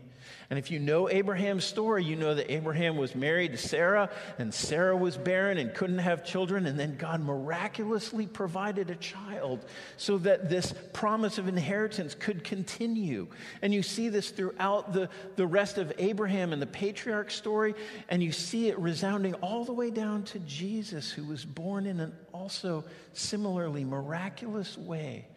And 0.50 0.60
if 0.60 0.70
you 0.70 0.80
know 0.80 1.10
Abraham's 1.10 1.66
story, 1.66 2.04
you 2.04 2.16
know 2.16 2.36
that 2.36 2.52
Abraham 2.52 2.98
was 2.98 3.16
married 3.16 3.54
to 3.54 3.58
Sarah, 3.58 4.10
and 4.38 4.54
Sarah 4.54 4.96
was 4.96 5.18
barren 5.18 5.58
and 5.58 5.74
couldn't 5.74 6.00
have 6.00 6.26
children. 6.26 6.66
And 6.66 6.80
then 6.80 6.96
God 6.98 7.22
miraculously 7.22 8.28
provided 8.28 8.90
a 8.90 8.96
child 8.96 9.66
so 9.98 10.18
that 10.20 10.50
this 10.50 10.74
promise 10.94 11.38
of 11.38 11.48
inheritance 11.48 12.16
could 12.16 12.44
continue. 12.44 13.28
And 13.62 13.74
you 13.74 13.84
see 13.84 14.10
this 14.10 14.30
throughout 14.30 14.94
the, 14.94 15.10
the 15.36 15.48
rest 15.48 15.78
of 15.78 15.92
Abraham 15.98 16.54
and 16.54 16.62
the 16.62 16.68
patriarch 16.68 17.32
story, 17.32 17.74
and 18.10 18.22
you 18.22 18.32
see 18.32 18.70
it 18.70 18.78
resounding 18.80 19.34
all 19.36 19.66
the 19.66 19.74
way 19.74 19.90
down 19.90 20.24
to 20.24 20.40
Jesus, 20.40 21.12
who 21.12 21.24
was 21.24 21.46
born 21.46 21.86
in 21.86 22.00
an 22.00 22.14
also 22.34 22.84
similarly 23.14 23.84
miraculous 23.84 24.78
way 24.78 25.28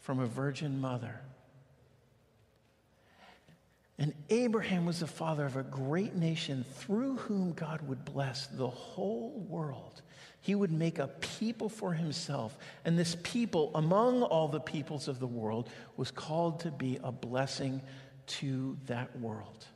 from 0.00 0.20
a 0.20 0.26
virgin 0.26 0.80
mother. 0.80 1.20
And 3.98 4.12
Abraham 4.28 4.84
was 4.84 5.00
the 5.00 5.06
father 5.06 5.46
of 5.46 5.56
a 5.56 5.62
great 5.62 6.14
nation 6.14 6.64
through 6.74 7.16
whom 7.16 7.52
God 7.52 7.80
would 7.88 8.04
bless 8.04 8.46
the 8.46 8.68
whole 8.68 9.46
world. 9.48 10.02
He 10.42 10.54
would 10.54 10.70
make 10.70 10.98
a 10.98 11.08
people 11.08 11.68
for 11.68 11.94
himself. 11.94 12.56
And 12.84 12.98
this 12.98 13.16
people, 13.22 13.70
among 13.74 14.22
all 14.22 14.48
the 14.48 14.60
peoples 14.60 15.08
of 15.08 15.18
the 15.18 15.26
world, 15.26 15.70
was 15.96 16.10
called 16.10 16.60
to 16.60 16.70
be 16.70 16.98
a 17.02 17.10
blessing 17.10 17.80
to 18.26 18.76
that 18.86 19.18
world. 19.18 19.66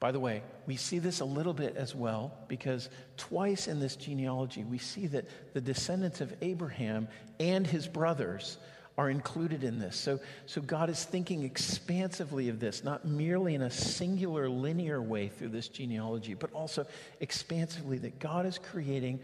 By 0.00 0.12
the 0.12 0.20
way, 0.20 0.42
we 0.66 0.76
see 0.76 1.00
this 1.00 1.20
a 1.20 1.24
little 1.24 1.54
bit 1.54 1.76
as 1.76 1.94
well 1.94 2.32
because 2.46 2.88
twice 3.16 3.66
in 3.66 3.80
this 3.80 3.96
genealogy 3.96 4.62
we 4.62 4.78
see 4.78 5.08
that 5.08 5.24
the 5.54 5.60
descendants 5.60 6.20
of 6.20 6.32
Abraham 6.40 7.08
and 7.40 7.66
his 7.66 7.88
brothers 7.88 8.58
are 8.98 9.08
included 9.08 9.62
in 9.62 9.78
this. 9.78 9.96
So, 9.96 10.18
so 10.46 10.60
God 10.60 10.90
is 10.90 11.04
thinking 11.04 11.44
expansively 11.44 12.48
of 12.48 12.58
this, 12.58 12.82
not 12.82 13.04
merely 13.06 13.54
in 13.54 13.62
a 13.62 13.70
singular 13.70 14.48
linear 14.48 15.00
way 15.00 15.28
through 15.28 15.50
this 15.50 15.68
genealogy, 15.68 16.34
but 16.34 16.52
also 16.52 16.84
expansively 17.20 17.98
that 17.98 18.18
God 18.18 18.44
is 18.44 18.58
creating 18.58 19.20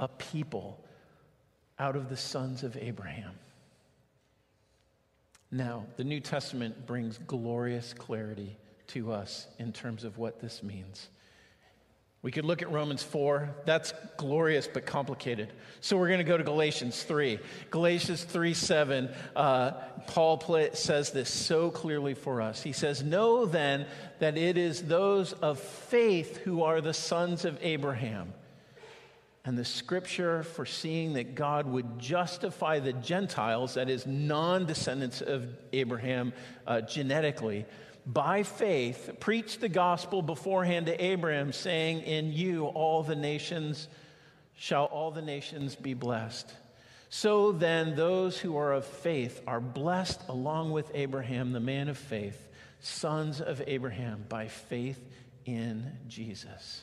a 0.00 0.08
people 0.08 0.82
out 1.78 1.94
of 1.94 2.08
the 2.08 2.16
sons 2.16 2.64
of 2.64 2.74
Abraham. 2.78 3.32
Now, 5.50 5.84
the 5.96 6.04
New 6.04 6.20
Testament 6.20 6.86
brings 6.86 7.18
glorious 7.18 7.92
clarity 7.92 8.56
to 8.88 9.12
us 9.12 9.46
in 9.58 9.72
terms 9.74 10.04
of 10.04 10.16
what 10.16 10.40
this 10.40 10.62
means. 10.62 11.08
We 12.20 12.32
could 12.32 12.44
look 12.44 12.62
at 12.62 12.72
Romans 12.72 13.02
4. 13.02 13.54
That's 13.64 13.92
glorious 14.16 14.68
but 14.72 14.84
complicated. 14.86 15.52
So 15.80 15.96
we're 15.96 16.08
going 16.08 16.18
to 16.18 16.24
go 16.24 16.36
to 16.36 16.42
Galatians 16.42 17.04
3. 17.04 17.38
Galatians 17.70 18.24
3 18.24 18.54
7, 18.54 19.08
uh, 19.36 19.70
Paul 20.08 20.38
play, 20.38 20.70
says 20.72 21.10
this 21.10 21.30
so 21.30 21.70
clearly 21.70 22.14
for 22.14 22.42
us. 22.42 22.60
He 22.60 22.72
says, 22.72 23.04
Know 23.04 23.46
then 23.46 23.86
that 24.18 24.36
it 24.36 24.58
is 24.58 24.82
those 24.82 25.32
of 25.34 25.60
faith 25.60 26.38
who 26.38 26.64
are 26.64 26.80
the 26.80 26.94
sons 26.94 27.44
of 27.44 27.56
Abraham. 27.62 28.32
And 29.44 29.56
the 29.56 29.64
scripture 29.64 30.42
foreseeing 30.42 31.14
that 31.14 31.36
God 31.36 31.66
would 31.66 32.00
justify 32.00 32.80
the 32.80 32.92
Gentiles, 32.92 33.74
that 33.74 33.88
is, 33.88 34.06
non 34.06 34.66
descendants 34.66 35.22
of 35.22 35.46
Abraham 35.72 36.32
uh, 36.66 36.80
genetically, 36.80 37.64
by 38.08 38.42
faith, 38.42 39.10
preached 39.20 39.60
the 39.60 39.68
gospel 39.68 40.22
beforehand 40.22 40.86
to 40.86 41.04
Abraham, 41.04 41.52
saying, 41.52 42.00
In 42.00 42.32
you 42.32 42.64
all 42.64 43.02
the 43.02 43.14
nations 43.14 43.86
shall 44.56 44.86
all 44.86 45.10
the 45.10 45.22
nations 45.22 45.76
be 45.76 45.92
blessed. 45.92 46.50
So 47.10 47.52
then, 47.52 47.96
those 47.96 48.38
who 48.38 48.56
are 48.56 48.72
of 48.72 48.86
faith 48.86 49.42
are 49.46 49.60
blessed 49.60 50.22
along 50.28 50.72
with 50.72 50.90
Abraham, 50.94 51.52
the 51.52 51.60
man 51.60 51.88
of 51.88 51.98
faith, 51.98 52.48
sons 52.80 53.42
of 53.42 53.62
Abraham, 53.66 54.24
by 54.28 54.48
faith 54.48 54.98
in 55.44 55.92
Jesus. 56.08 56.82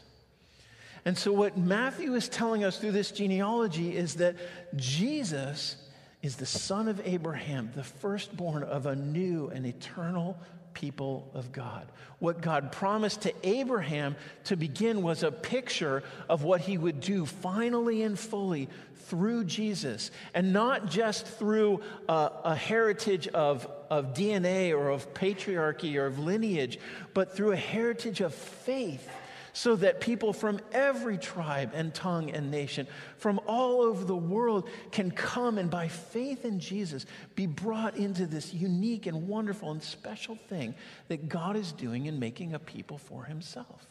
And 1.06 1.18
so, 1.18 1.32
what 1.32 1.58
Matthew 1.58 2.14
is 2.14 2.30
telling 2.30 2.64
us 2.64 2.78
through 2.78 2.92
this 2.92 3.12
genealogy 3.12 3.98
is 3.98 4.16
that 4.16 4.36
Jesus 4.76 5.78
is 6.22 6.36
the 6.36 6.46
son 6.46 6.88
of 6.88 7.02
Abraham, 7.04 7.72
the 7.76 7.84
firstborn 7.84 8.64
of 8.64 8.86
a 8.86 8.96
new 8.96 9.48
and 9.50 9.66
eternal 9.66 10.40
people 10.76 11.32
of 11.34 11.52
God. 11.52 11.88
What 12.20 12.42
God 12.42 12.72
promised 12.72 13.22
to 13.22 13.34
Abraham 13.44 14.16
to 14.44 14.56
begin 14.56 15.02
was 15.02 15.24
a 15.24 15.32
picture 15.32 16.04
of 16.30 16.44
what 16.44 16.62
he 16.62 16.78
would 16.78 17.00
do 17.00 17.26
finally 17.26 18.04
and 18.04 18.20
fully 18.20 18.70
through 19.08 19.46
Jesus, 19.46 20.12
and 20.34 20.54
not 20.54 20.88
just 20.88 21.26
through 21.26 21.82
a, 22.10 22.32
a 22.44 22.56
heritage 22.56 23.28
of, 23.30 23.68
of 23.90 24.14
DNA 24.14 24.72
or 24.72 24.90
of 24.90 25.14
patriarchy 25.14 25.96
or 25.96 26.08
of 26.08 26.20
lineage, 26.20 26.80
but 27.14 27.36
through 27.36 27.52
a 27.52 27.58
heritage 27.58 28.22
of 28.22 28.34
faith 28.34 29.08
so 29.56 29.78
that 29.78 30.02
people 30.02 30.34
from 30.34 30.60
every 30.74 31.18
tribe 31.18 31.72
and 31.74 31.94
tongue 31.94 32.30
and 32.30 32.52
nation 32.52 32.86
from 33.16 33.40
all 33.48 33.82
over 33.82 34.04
the 34.04 34.14
world 34.14 34.68
can 34.92 35.10
come 35.10 35.58
and 35.58 35.70
by 35.70 35.88
faith 35.88 36.44
in 36.44 36.60
Jesus 36.60 37.06
be 37.36 37.48
brought 37.48 37.96
into 37.96 38.26
this 38.26 38.54
unique 38.54 39.06
and 39.06 39.30
wonderful 39.30 39.72
and 39.72 39.82
special 39.82 40.36
thing 40.50 40.76
that 41.08 41.30
God 41.30 41.56
is 41.56 41.72
doing 41.72 42.08
in 42.08 42.20
making 42.20 42.54
a 42.54 42.60
people 42.60 42.98
for 42.98 43.24
himself. 43.24 43.88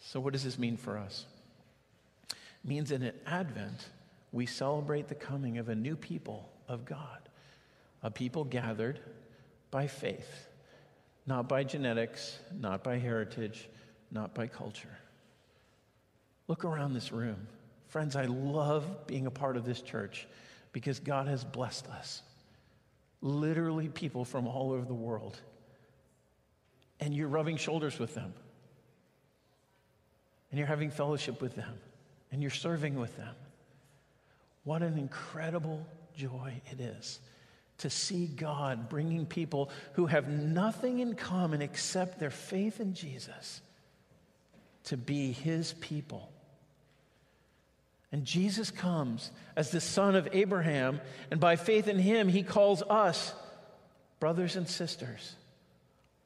So, 0.00 0.18
what 0.18 0.32
does 0.32 0.42
this 0.42 0.58
mean 0.58 0.76
for 0.76 0.98
us? 0.98 1.26
It 2.30 2.68
means 2.68 2.90
in 2.90 3.12
Advent, 3.24 3.86
we 4.32 4.46
celebrate 4.46 5.06
the 5.06 5.14
coming 5.14 5.58
of 5.58 5.68
a 5.68 5.76
new 5.76 5.94
people 5.94 6.50
of 6.66 6.84
God, 6.84 7.20
a 8.02 8.10
people 8.10 8.42
gathered 8.42 8.98
by 9.70 9.86
faith 9.86 10.48
not 11.26 11.48
by 11.48 11.64
genetics, 11.64 12.38
not 12.58 12.84
by 12.84 12.98
heritage, 12.98 13.68
not 14.10 14.34
by 14.34 14.46
culture. 14.46 14.96
Look 16.48 16.64
around 16.64 16.92
this 16.92 17.12
room. 17.12 17.46
Friends, 17.88 18.16
I 18.16 18.24
love 18.24 19.06
being 19.06 19.26
a 19.26 19.30
part 19.30 19.56
of 19.56 19.64
this 19.64 19.80
church 19.80 20.26
because 20.72 20.98
God 20.98 21.28
has 21.28 21.44
blessed 21.44 21.88
us. 21.88 22.22
Literally, 23.22 23.88
people 23.88 24.24
from 24.24 24.46
all 24.46 24.72
over 24.72 24.84
the 24.84 24.92
world. 24.92 25.40
And 27.00 27.14
you're 27.14 27.28
rubbing 27.28 27.56
shoulders 27.56 27.98
with 27.98 28.14
them. 28.14 28.34
And 30.50 30.58
you're 30.58 30.68
having 30.68 30.90
fellowship 30.90 31.40
with 31.40 31.56
them. 31.56 31.74
And 32.30 32.42
you're 32.42 32.50
serving 32.50 32.96
with 32.96 33.16
them. 33.16 33.34
What 34.64 34.82
an 34.82 34.98
incredible 34.98 35.86
joy 36.16 36.60
it 36.70 36.80
is 36.80 37.20
to 37.78 37.90
see 37.90 38.26
God 38.26 38.88
bringing 38.88 39.26
people 39.26 39.70
who 39.94 40.06
have 40.06 40.28
nothing 40.28 41.00
in 41.00 41.14
common 41.14 41.62
except 41.62 42.18
their 42.18 42.30
faith 42.30 42.80
in 42.80 42.94
Jesus 42.94 43.60
to 44.84 44.96
be 44.96 45.32
his 45.32 45.72
people. 45.74 46.30
And 48.12 48.24
Jesus 48.24 48.70
comes 48.70 49.30
as 49.56 49.70
the 49.70 49.80
son 49.80 50.14
of 50.14 50.28
Abraham, 50.32 51.00
and 51.30 51.40
by 51.40 51.56
faith 51.56 51.88
in 51.88 51.98
him, 51.98 52.28
he 52.28 52.44
calls 52.44 52.82
us 52.82 53.34
brothers 54.20 54.54
and 54.54 54.68
sisters, 54.68 55.34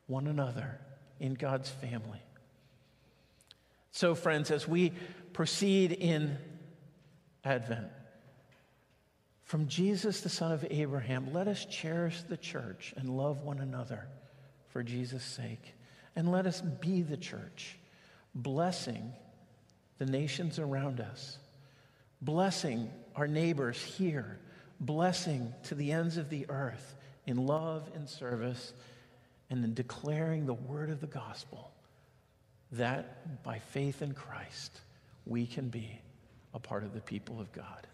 one 0.07 0.27
another 0.27 0.79
in 1.19 1.35
God's 1.35 1.71
family. 1.71 2.21
So, 3.91 4.15
friends, 4.15 4.51
as 4.51 4.69
we 4.69 4.93
proceed 5.33 5.93
in 5.93 6.37
Advent, 7.43 7.89
from 9.49 9.67
Jesus, 9.67 10.21
the 10.21 10.29
son 10.29 10.53
of 10.53 10.67
Abraham, 10.69 11.33
let 11.33 11.49
us 11.49 11.65
cherish 11.65 12.21
the 12.21 12.37
church 12.37 12.93
and 12.99 13.09
love 13.09 13.41
one 13.41 13.61
another 13.61 14.07
for 14.69 14.83
Jesus' 14.83 15.25
sake. 15.25 15.75
And 16.15 16.31
let 16.31 16.47
us 16.47 16.61
be 16.61 17.01
the 17.01 17.17
church, 17.17 17.79
blessing 18.35 19.11
the 19.97 20.05
nations 20.05 20.59
around 20.59 21.01
us, 21.01 21.39
blessing 22.21 22.91
our 23.17 23.27
neighbors 23.27 23.83
here, 23.83 24.39
blessing 24.81 25.55
to 25.63 25.75
the 25.75 25.93
ends 25.93 26.19
of 26.19 26.29
the 26.29 26.45
earth 26.51 26.95
in 27.27 27.47
love 27.47 27.91
and 27.95 28.07
service, 28.07 28.75
and 29.49 29.65
in 29.65 29.73
declaring 29.73 30.45
the 30.45 30.53
word 30.53 30.91
of 30.91 31.01
the 31.01 31.07
gospel 31.07 31.73
that 32.73 33.43
by 33.43 33.61
faith 33.61 34.03
in 34.03 34.13
Christ, 34.13 34.79
we 35.25 35.47
can 35.47 35.71
be 35.71 35.99
a 36.53 36.59
part 36.59 36.85
of 36.85 36.93
the 36.93 37.01
people 37.01 37.41
of 37.41 37.51
God. 37.51 37.87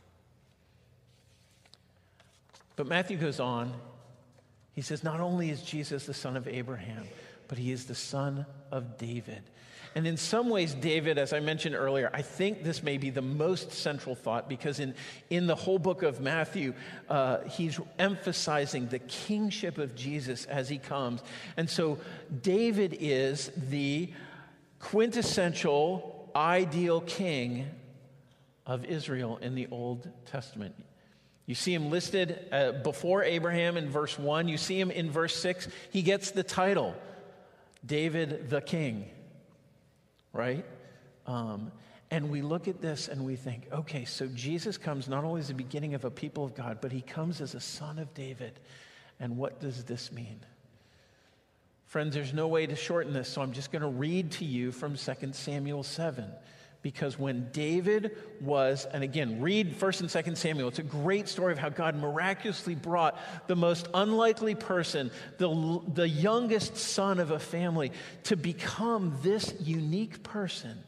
But 2.76 2.86
Matthew 2.86 3.16
goes 3.16 3.40
on. 3.40 3.72
He 4.72 4.82
says, 4.82 5.04
Not 5.04 5.20
only 5.20 5.50
is 5.50 5.62
Jesus 5.62 6.06
the 6.06 6.14
son 6.14 6.36
of 6.36 6.48
Abraham, 6.48 7.06
but 7.48 7.58
he 7.58 7.70
is 7.70 7.86
the 7.86 7.94
son 7.94 8.46
of 8.70 8.98
David. 8.98 9.42
And 9.96 10.08
in 10.08 10.16
some 10.16 10.48
ways, 10.48 10.74
David, 10.74 11.18
as 11.18 11.32
I 11.32 11.38
mentioned 11.38 11.76
earlier, 11.76 12.10
I 12.12 12.22
think 12.22 12.64
this 12.64 12.82
may 12.82 12.98
be 12.98 13.10
the 13.10 13.22
most 13.22 13.70
central 13.70 14.16
thought 14.16 14.48
because 14.48 14.80
in, 14.80 14.92
in 15.30 15.46
the 15.46 15.54
whole 15.54 15.78
book 15.78 16.02
of 16.02 16.20
Matthew, 16.20 16.74
uh, 17.08 17.42
he's 17.42 17.78
emphasizing 18.00 18.88
the 18.88 18.98
kingship 18.98 19.78
of 19.78 19.94
Jesus 19.94 20.46
as 20.46 20.68
he 20.68 20.78
comes. 20.78 21.22
And 21.56 21.70
so 21.70 21.98
David 22.42 22.96
is 22.98 23.52
the 23.56 24.10
quintessential, 24.80 26.28
ideal 26.34 27.00
king 27.02 27.70
of 28.66 28.84
Israel 28.84 29.36
in 29.36 29.54
the 29.54 29.68
Old 29.70 30.08
Testament. 30.26 30.74
You 31.46 31.54
see 31.54 31.74
him 31.74 31.90
listed 31.90 32.48
uh, 32.50 32.72
before 32.72 33.22
Abraham 33.22 33.76
in 33.76 33.90
verse 33.90 34.18
1. 34.18 34.48
You 34.48 34.56
see 34.56 34.80
him 34.80 34.90
in 34.90 35.10
verse 35.10 35.36
6. 35.36 35.68
He 35.90 36.02
gets 36.02 36.30
the 36.30 36.42
title 36.42 36.94
David 37.84 38.48
the 38.48 38.62
King, 38.62 39.06
right? 40.32 40.64
Um, 41.26 41.70
and 42.10 42.30
we 42.30 42.42
look 42.42 42.66
at 42.68 42.80
this 42.80 43.08
and 43.08 43.24
we 43.24 43.36
think, 43.36 43.66
okay, 43.72 44.04
so 44.04 44.26
Jesus 44.28 44.78
comes 44.78 45.08
not 45.08 45.24
only 45.24 45.40
as 45.40 45.48
the 45.48 45.54
beginning 45.54 45.94
of 45.94 46.04
a 46.04 46.10
people 46.10 46.44
of 46.44 46.54
God, 46.54 46.78
but 46.80 46.92
he 46.92 47.02
comes 47.02 47.40
as 47.40 47.54
a 47.54 47.60
son 47.60 47.98
of 47.98 48.14
David. 48.14 48.58
And 49.20 49.36
what 49.36 49.60
does 49.60 49.84
this 49.84 50.12
mean? 50.12 50.40
Friends, 51.86 52.14
there's 52.14 52.32
no 52.32 52.48
way 52.48 52.66
to 52.66 52.74
shorten 52.74 53.12
this, 53.12 53.28
so 53.28 53.42
I'm 53.42 53.52
just 53.52 53.70
going 53.70 53.82
to 53.82 53.88
read 53.88 54.32
to 54.32 54.44
you 54.44 54.72
from 54.72 54.96
2 54.96 55.14
Samuel 55.32 55.82
7 55.82 56.24
because 56.84 57.18
when 57.18 57.48
David 57.50 58.14
was, 58.42 58.84
and 58.92 59.02
again, 59.02 59.40
read 59.40 59.74
1st 59.74 60.00
and 60.00 60.10
2nd 60.10 60.36
Samuel, 60.36 60.68
it's 60.68 60.78
a 60.78 60.82
great 60.82 61.28
story 61.28 61.50
of 61.50 61.58
how 61.58 61.70
God 61.70 61.96
miraculously 61.96 62.74
brought 62.74 63.18
the 63.46 63.56
most 63.56 63.88
unlikely 63.94 64.54
person, 64.54 65.10
the, 65.38 65.80
the 65.94 66.06
youngest 66.06 66.76
son 66.76 67.20
of 67.20 67.30
a 67.30 67.38
family, 67.38 67.90
to 68.24 68.36
become 68.36 69.16
this 69.22 69.54
unique 69.60 70.22
person. 70.22 70.78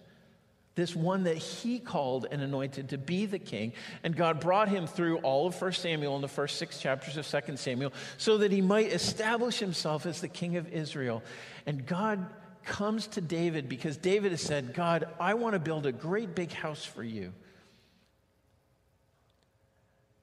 This 0.74 0.94
one 0.94 1.22
that 1.22 1.38
he 1.38 1.78
called 1.78 2.26
and 2.30 2.42
anointed 2.42 2.90
to 2.90 2.98
be 2.98 3.24
the 3.24 3.38
king. 3.38 3.72
And 4.04 4.14
God 4.14 4.38
brought 4.38 4.68
him 4.68 4.86
through 4.86 5.16
all 5.20 5.46
of 5.46 5.58
1 5.58 5.72
Samuel 5.72 6.14
and 6.14 6.22
the 6.22 6.28
first 6.28 6.58
six 6.58 6.78
chapters 6.78 7.16
of 7.16 7.26
2 7.26 7.56
Samuel 7.56 7.94
so 8.18 8.36
that 8.36 8.52
he 8.52 8.60
might 8.60 8.92
establish 8.92 9.58
himself 9.60 10.04
as 10.04 10.20
the 10.20 10.28
king 10.28 10.58
of 10.58 10.70
Israel. 10.74 11.22
And 11.64 11.86
God 11.86 12.26
comes 12.66 13.07
to 13.09 13.20
David 13.20 13.68
because 13.68 13.96
David 13.96 14.33
has 14.33 14.42
said, 14.42 14.74
God, 14.74 15.09
I 15.18 15.35
want 15.35 15.55
to 15.55 15.59
build 15.59 15.87
a 15.87 15.92
great 15.92 16.35
big 16.35 16.52
house 16.52 16.85
for 16.85 17.02
you. 17.02 17.33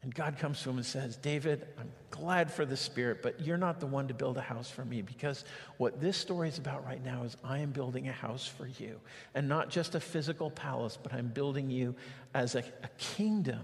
And 0.03 0.13
God 0.13 0.37
comes 0.37 0.61
to 0.63 0.69
him 0.69 0.75
and 0.75 0.85
says, 0.85 1.15
David, 1.15 1.65
I'm 1.79 1.89
glad 2.11 2.51
for 2.51 2.65
the 2.65 2.75
Spirit, 2.75 3.23
but 3.23 3.39
you're 3.39 3.57
not 3.57 3.79
the 3.79 3.87
one 3.87 4.09
to 4.09 4.13
build 4.13 4.37
a 4.37 4.41
house 4.41 4.69
for 4.69 4.83
me 4.83 5.01
because 5.01 5.45
what 5.77 6.01
this 6.01 6.17
story 6.17 6.49
is 6.49 6.57
about 6.57 6.85
right 6.85 7.03
now 7.03 7.23
is 7.23 7.37
I 7.41 7.59
am 7.59 7.71
building 7.71 8.09
a 8.09 8.11
house 8.11 8.45
for 8.45 8.67
you. 8.67 8.99
And 9.33 9.47
not 9.47 9.69
just 9.69 9.95
a 9.95 10.01
physical 10.01 10.51
palace, 10.51 10.97
but 11.01 11.13
I'm 11.13 11.27
building 11.29 11.69
you 11.69 11.95
as 12.33 12.55
a, 12.55 12.59
a 12.83 12.89
kingdom, 12.97 13.61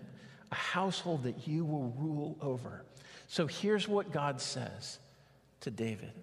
a 0.50 0.56
household 0.56 1.24
that 1.24 1.46
you 1.46 1.66
will 1.66 1.94
rule 1.98 2.38
over. 2.42 2.86
So 3.28 3.46
here's 3.46 3.90
what 3.90 4.14
God 4.14 4.40
says 4.40 4.98
to 5.60 5.70
David 5.70 6.14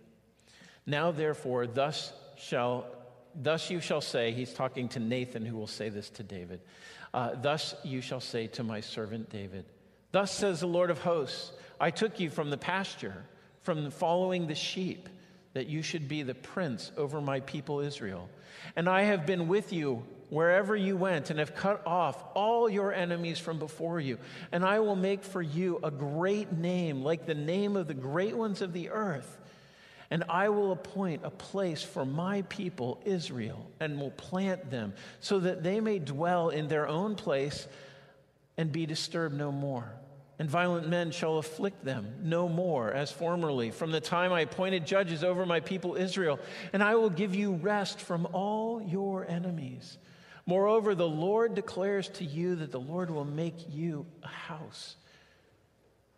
Now, 0.86 1.10
therefore, 1.10 1.66
thus 1.66 2.14
shall, 2.36 2.86
thus 3.34 3.70
you 3.70 3.80
shall 3.80 4.00
say, 4.00 4.32
he's 4.32 4.52
talking 4.52 4.88
to 4.90 5.00
Nathan, 5.00 5.44
who 5.44 5.56
will 5.56 5.66
say 5.66 5.88
this 5.88 6.10
to 6.10 6.22
David. 6.22 6.60
Uh, 7.12 7.34
thus 7.34 7.74
you 7.84 8.00
shall 8.00 8.20
say 8.20 8.46
to 8.48 8.62
my 8.62 8.80
servant 8.80 9.30
David, 9.30 9.64
Thus 10.12 10.30
says 10.30 10.60
the 10.60 10.66
Lord 10.66 10.90
of 10.90 10.98
hosts, 10.98 11.52
I 11.80 11.90
took 11.90 12.20
you 12.20 12.30
from 12.30 12.50
the 12.50 12.56
pasture, 12.56 13.24
from 13.62 13.90
following 13.90 14.46
the 14.46 14.54
sheep, 14.54 15.08
that 15.52 15.66
you 15.66 15.82
should 15.82 16.08
be 16.08 16.22
the 16.22 16.34
prince 16.34 16.92
over 16.96 17.20
my 17.20 17.40
people 17.40 17.80
Israel. 17.80 18.28
And 18.76 18.88
I 18.88 19.02
have 19.02 19.26
been 19.26 19.48
with 19.48 19.72
you 19.72 20.04
wherever 20.28 20.74
you 20.74 20.96
went 20.96 21.30
and 21.30 21.38
have 21.38 21.54
cut 21.54 21.86
off 21.86 22.22
all 22.34 22.68
your 22.68 22.92
enemies 22.92 23.38
from 23.38 23.58
before 23.58 24.00
you. 24.00 24.18
And 24.52 24.64
I 24.64 24.80
will 24.80 24.96
make 24.96 25.24
for 25.24 25.42
you 25.42 25.78
a 25.82 25.90
great 25.90 26.52
name, 26.52 27.02
like 27.02 27.26
the 27.26 27.34
name 27.34 27.76
of 27.76 27.86
the 27.86 27.94
great 27.94 28.36
ones 28.36 28.60
of 28.60 28.72
the 28.72 28.90
earth. 28.90 29.38
And 30.10 30.24
I 30.28 30.48
will 30.50 30.72
appoint 30.72 31.22
a 31.24 31.30
place 31.30 31.82
for 31.82 32.04
my 32.04 32.42
people, 32.42 33.00
Israel, 33.04 33.70
and 33.80 33.98
will 33.98 34.12
plant 34.12 34.70
them 34.70 34.94
so 35.20 35.40
that 35.40 35.62
they 35.62 35.80
may 35.80 35.98
dwell 35.98 36.50
in 36.50 36.68
their 36.68 36.86
own 36.86 37.16
place 37.16 37.66
and 38.56 38.70
be 38.70 38.86
disturbed 38.86 39.34
no 39.34 39.50
more. 39.50 39.90
And 40.38 40.50
violent 40.50 40.88
men 40.88 41.12
shall 41.12 41.38
afflict 41.38 41.84
them 41.84 42.14
no 42.22 42.48
more 42.48 42.92
as 42.92 43.10
formerly, 43.10 43.70
from 43.70 43.90
the 43.90 44.00
time 44.00 44.32
I 44.32 44.42
appointed 44.42 44.86
judges 44.86 45.24
over 45.24 45.46
my 45.46 45.60
people 45.60 45.96
Israel. 45.96 46.38
And 46.72 46.82
I 46.82 46.94
will 46.96 47.10
give 47.10 47.34
you 47.34 47.54
rest 47.54 48.00
from 48.00 48.28
all 48.32 48.82
your 48.82 49.28
enemies. 49.28 49.96
Moreover, 50.44 50.94
the 50.94 51.08
Lord 51.08 51.54
declares 51.54 52.08
to 52.10 52.24
you 52.24 52.56
that 52.56 52.70
the 52.70 52.78
Lord 52.78 53.10
will 53.10 53.24
make 53.24 53.74
you 53.74 54.06
a 54.22 54.28
house 54.28 54.96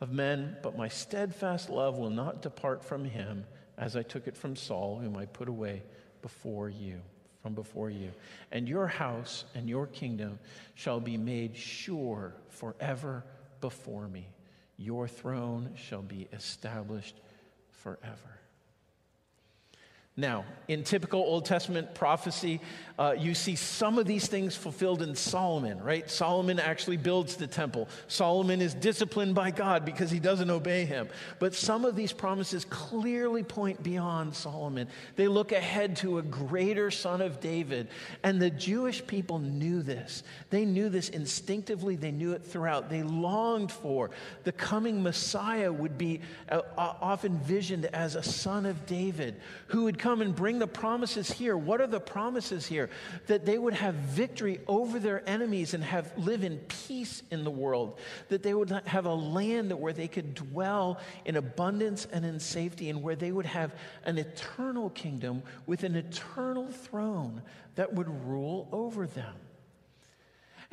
of 0.00 0.12
men, 0.12 0.56
but 0.62 0.76
my 0.76 0.88
steadfast 0.88 1.70
love 1.70 1.96
will 1.96 2.10
not 2.10 2.42
depart 2.42 2.84
from 2.84 3.04
him 3.04 3.44
as 3.78 3.96
I 3.96 4.02
took 4.02 4.26
it 4.26 4.36
from 4.36 4.56
Saul, 4.56 4.98
whom 4.98 5.16
I 5.16 5.26
put 5.26 5.48
away 5.48 5.82
before 6.22 6.68
you, 6.68 7.00
from 7.42 7.54
before 7.54 7.90
you. 7.90 8.12
And 8.52 8.68
your 8.68 8.86
house 8.86 9.44
and 9.54 9.68
your 9.68 9.86
kingdom 9.86 10.38
shall 10.74 11.00
be 11.00 11.16
made 11.16 11.56
sure 11.56 12.34
forever 12.48 13.24
before 13.60 14.08
me. 14.08 14.28
Your 14.76 15.06
throne 15.08 15.70
shall 15.76 16.02
be 16.02 16.28
established 16.32 17.20
forever. 17.70 18.40
Now, 20.16 20.44
in 20.68 20.84
typical 20.84 21.20
Old 21.20 21.44
Testament 21.44 21.92
prophecy, 21.92 22.60
uh, 23.00 23.16
you 23.18 23.34
see 23.34 23.56
some 23.56 23.98
of 23.98 24.06
these 24.06 24.28
things 24.28 24.54
fulfilled 24.54 25.02
in 25.02 25.16
Solomon, 25.16 25.82
right? 25.82 26.08
Solomon 26.08 26.60
actually 26.60 26.98
builds 26.98 27.34
the 27.34 27.48
temple. 27.48 27.88
Solomon 28.06 28.60
is 28.60 28.74
disciplined 28.74 29.34
by 29.34 29.50
God 29.50 29.84
because 29.84 30.12
he 30.12 30.20
doesn't 30.20 30.50
obey 30.50 30.84
him. 30.84 31.08
But 31.40 31.52
some 31.52 31.84
of 31.84 31.96
these 31.96 32.12
promises 32.12 32.64
clearly 32.64 33.42
point 33.42 33.82
beyond 33.82 34.36
Solomon. 34.36 34.86
They 35.16 35.26
look 35.26 35.50
ahead 35.50 35.96
to 35.96 36.18
a 36.18 36.22
greater 36.22 36.92
son 36.92 37.20
of 37.20 37.40
David. 37.40 37.88
And 38.22 38.40
the 38.40 38.50
Jewish 38.50 39.04
people 39.04 39.40
knew 39.40 39.82
this. 39.82 40.22
They 40.50 40.64
knew 40.64 40.88
this 40.88 41.08
instinctively, 41.08 41.96
they 41.96 42.12
knew 42.12 42.32
it 42.32 42.44
throughout. 42.44 42.88
They 42.88 43.02
longed 43.02 43.72
for 43.72 44.10
the 44.44 44.52
coming 44.52 45.02
Messiah 45.02 45.72
would 45.72 45.98
be 45.98 46.20
uh, 46.48 46.60
often 46.76 47.38
visioned 47.38 47.86
as 47.86 48.14
a 48.14 48.22
son 48.22 48.64
of 48.64 48.86
David 48.86 49.40
who 49.66 49.84
would 49.84 49.98
come 50.04 50.20
and 50.20 50.36
bring 50.36 50.58
the 50.58 50.66
promises 50.66 51.32
here. 51.32 51.56
What 51.56 51.80
are 51.80 51.86
the 51.86 51.98
promises 51.98 52.66
here? 52.66 52.90
That 53.26 53.46
they 53.46 53.56
would 53.56 53.72
have 53.72 53.94
victory 53.94 54.60
over 54.68 54.98
their 54.98 55.26
enemies 55.26 55.72
and 55.72 55.82
have 55.82 56.12
live 56.18 56.44
in 56.44 56.58
peace 56.58 57.22
in 57.30 57.42
the 57.42 57.50
world. 57.50 57.98
That 58.28 58.42
they 58.42 58.52
would 58.52 58.68
have 58.84 59.06
a 59.06 59.14
land 59.14 59.72
where 59.72 59.94
they 59.94 60.06
could 60.06 60.34
dwell 60.34 61.00
in 61.24 61.36
abundance 61.36 62.06
and 62.12 62.22
in 62.22 62.38
safety, 62.38 62.90
and 62.90 63.02
where 63.02 63.16
they 63.16 63.32
would 63.32 63.46
have 63.46 63.74
an 64.04 64.18
eternal 64.18 64.90
kingdom 64.90 65.42
with 65.64 65.84
an 65.84 65.96
eternal 65.96 66.68
throne 66.68 67.40
that 67.76 67.94
would 67.94 68.26
rule 68.26 68.68
over 68.72 69.06
them. 69.06 69.34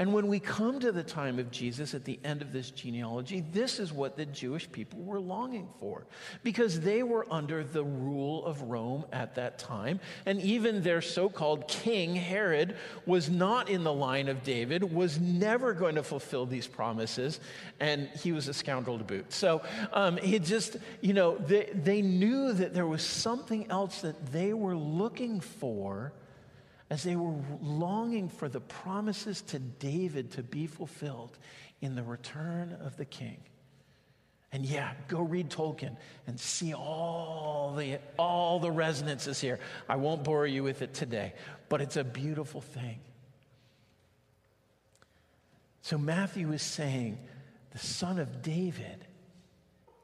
And 0.01 0.13
when 0.13 0.25
we 0.25 0.39
come 0.39 0.79
to 0.79 0.91
the 0.91 1.03
time 1.03 1.37
of 1.37 1.51
Jesus 1.51 1.93
at 1.93 2.05
the 2.05 2.19
end 2.23 2.41
of 2.41 2.51
this 2.51 2.71
genealogy, 2.71 3.41
this 3.51 3.79
is 3.79 3.93
what 3.93 4.17
the 4.17 4.25
Jewish 4.25 4.67
people 4.71 4.97
were 5.03 5.19
longing 5.19 5.69
for 5.79 6.07
because 6.41 6.79
they 6.79 7.03
were 7.03 7.27
under 7.29 7.63
the 7.63 7.83
rule 7.83 8.43
of 8.43 8.63
Rome 8.63 9.05
at 9.11 9.35
that 9.35 9.59
time. 9.59 9.99
And 10.25 10.41
even 10.41 10.81
their 10.81 11.03
so 11.03 11.29
called 11.29 11.67
king, 11.67 12.15
Herod, 12.15 12.77
was 13.05 13.29
not 13.29 13.69
in 13.69 13.83
the 13.83 13.93
line 13.93 14.27
of 14.27 14.41
David, 14.41 14.83
was 14.91 15.19
never 15.19 15.71
going 15.75 15.93
to 15.93 16.03
fulfill 16.03 16.47
these 16.47 16.65
promises, 16.65 17.39
and 17.79 18.07
he 18.07 18.31
was 18.31 18.47
a 18.47 18.55
scoundrel 18.55 18.97
to 18.97 19.03
boot. 19.03 19.31
So 19.31 19.61
um, 19.93 20.17
he 20.17 20.39
just, 20.39 20.77
you 21.01 21.13
know, 21.13 21.37
they, 21.37 21.69
they 21.75 22.01
knew 22.01 22.53
that 22.53 22.73
there 22.73 22.87
was 22.87 23.03
something 23.03 23.69
else 23.69 24.01
that 24.01 24.31
they 24.31 24.51
were 24.55 24.75
looking 24.75 25.41
for 25.41 26.11
as 26.91 27.03
they 27.03 27.15
were 27.15 27.33
longing 27.61 28.27
for 28.27 28.49
the 28.49 28.59
promises 28.59 29.41
to 29.43 29.57
David 29.57 30.29
to 30.31 30.43
be 30.43 30.67
fulfilled 30.67 31.37
in 31.79 31.95
the 31.95 32.03
return 32.03 32.77
of 32.81 32.97
the 32.97 33.05
king. 33.05 33.37
And 34.51 34.65
yeah, 34.65 34.91
go 35.07 35.21
read 35.21 35.49
Tolkien 35.49 35.95
and 36.27 36.37
see 36.37 36.73
all 36.73 37.73
the, 37.77 37.99
all 38.19 38.59
the 38.59 38.69
resonances 38.69 39.39
here. 39.39 39.57
I 39.87 39.95
won't 39.95 40.25
bore 40.25 40.45
you 40.45 40.63
with 40.63 40.81
it 40.81 40.93
today, 40.93 41.33
but 41.69 41.79
it's 41.79 41.95
a 41.95 42.03
beautiful 42.03 42.59
thing. 42.59 42.99
So 45.81 45.97
Matthew 45.97 46.51
is 46.51 46.61
saying 46.61 47.17
the 47.71 47.79
son 47.79 48.19
of 48.19 48.41
David 48.41 49.05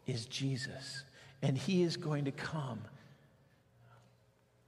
is 0.05 0.25
Jesus, 0.25 1.03
and 1.41 1.57
he 1.57 1.83
is 1.83 1.97
going 1.97 2.23
to 2.25 2.31
come. 2.31 2.79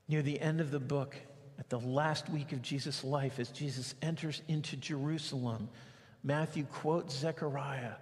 Near 0.09 0.21
the 0.21 0.41
end 0.41 0.59
of 0.59 0.71
the 0.71 0.81
book, 0.81 1.15
at 1.59 1.69
the 1.69 1.79
last 1.79 2.29
week 2.29 2.53
of 2.53 2.61
Jesus' 2.61 3.03
life, 3.03 3.37
as 3.37 3.49
Jesus 3.49 3.93
enters 4.01 4.41
into 4.47 4.77
Jerusalem, 4.77 5.69
Matthew 6.23 6.65
quotes 6.65 7.15
Zechariah 7.15 7.93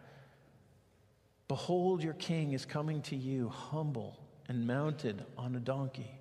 Behold, 1.48 2.04
your 2.04 2.14
king 2.14 2.52
is 2.52 2.66
coming 2.66 3.02
to 3.04 3.16
you, 3.16 3.48
humble 3.48 4.20
and 4.50 4.68
mounted 4.68 5.24
on 5.38 5.56
a 5.56 5.60
donkey. 5.60 6.12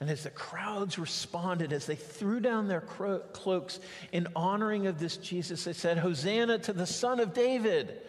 And 0.00 0.10
as 0.10 0.24
the 0.24 0.30
crowds 0.30 0.98
responded, 0.98 1.72
as 1.72 1.86
they 1.86 1.94
threw 1.94 2.40
down 2.40 2.68
their 2.68 2.82
cro- 2.82 3.20
cloaks 3.32 3.80
in 4.12 4.28
honoring 4.36 4.86
of 4.86 4.98
this 4.98 5.16
Jesus, 5.16 5.64
they 5.64 5.72
said, 5.72 5.96
Hosanna 5.96 6.58
to 6.58 6.74
the 6.74 6.86
Son 6.86 7.20
of 7.20 7.32
David. 7.32 8.02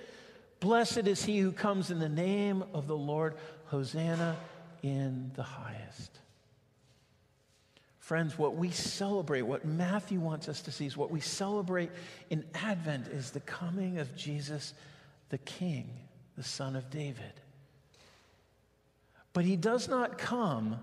Blessed 0.59 1.07
is 1.07 1.23
he 1.23 1.39
who 1.39 1.53
comes 1.53 1.89
in 1.89 1.99
the 1.99 2.09
name 2.09 2.65
of 2.73 2.87
the 2.87 2.97
Lord. 2.97 3.35
Hosanna 3.67 4.35
in 4.83 5.31
the 5.35 5.43
highest. 5.43 6.19
Friends, 8.07 8.37
what 8.37 8.55
we 8.55 8.71
celebrate, 8.71 9.41
what 9.41 9.65
Matthew 9.65 10.21
wants 10.21 10.47
us 10.47 10.61
to 10.61 10.71
see, 10.71 10.85
is 10.85 10.95
what 10.95 11.11
we 11.11 11.19
celebrate 11.19 11.89
in 12.29 12.45
Advent 12.55 13.07
is 13.07 13.31
the 13.31 13.41
coming 13.41 13.99
of 13.99 14.15
Jesus, 14.15 14.73
the 15.27 15.37
King, 15.39 15.89
the 16.37 16.43
Son 16.43 16.77
of 16.77 16.89
David. 16.89 17.33
But 19.33 19.43
he 19.43 19.57
does 19.57 19.89
not 19.89 20.17
come 20.17 20.79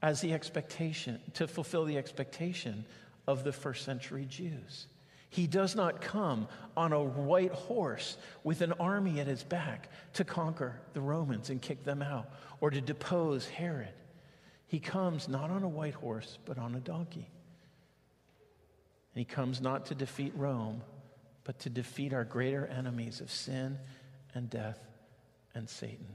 as 0.00 0.20
the 0.20 0.32
expectation, 0.32 1.18
to 1.32 1.48
fulfill 1.48 1.86
the 1.86 1.98
expectation 1.98 2.84
of 3.26 3.42
the 3.42 3.50
first 3.50 3.84
century 3.84 4.24
Jews. 4.24 4.86
He 5.30 5.48
does 5.48 5.74
not 5.74 6.00
come 6.00 6.46
on 6.76 6.92
a 6.92 7.02
white 7.02 7.50
horse 7.50 8.16
with 8.44 8.60
an 8.60 8.74
army 8.74 9.18
at 9.18 9.26
his 9.26 9.42
back 9.42 9.88
to 10.12 10.22
conquer 10.22 10.80
the 10.92 11.00
Romans 11.00 11.50
and 11.50 11.60
kick 11.60 11.82
them 11.82 12.00
out 12.00 12.30
or 12.60 12.70
to 12.70 12.80
depose 12.80 13.48
Herod. 13.48 13.88
He 14.74 14.80
comes 14.80 15.28
not 15.28 15.52
on 15.52 15.62
a 15.62 15.68
white 15.68 15.94
horse, 15.94 16.36
but 16.44 16.58
on 16.58 16.74
a 16.74 16.80
donkey. 16.80 17.28
And 19.14 19.20
he 19.20 19.24
comes 19.24 19.60
not 19.60 19.86
to 19.86 19.94
defeat 19.94 20.32
Rome, 20.34 20.82
but 21.44 21.60
to 21.60 21.70
defeat 21.70 22.12
our 22.12 22.24
greater 22.24 22.66
enemies 22.66 23.20
of 23.20 23.30
sin 23.30 23.78
and 24.34 24.50
death 24.50 24.80
and 25.54 25.70
Satan. 25.70 26.08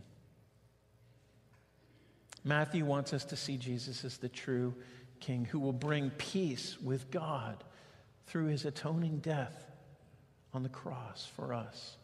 Matthew 2.43 2.83
wants 2.83 3.13
us 3.13 3.23
to 3.23 3.37
see 3.37 3.55
Jesus 3.55 4.03
as 4.03 4.17
the 4.17 4.27
true 4.27 4.75
king 5.21 5.45
who 5.45 5.59
will 5.61 5.71
bring 5.71 6.09
peace 6.09 6.77
with 6.81 7.09
God 7.11 7.63
through 8.27 8.47
his 8.47 8.65
atoning 8.65 9.19
death 9.19 9.71
on 10.53 10.63
the 10.63 10.67
cross 10.67 11.25
for 11.33 11.53
us 11.53 11.95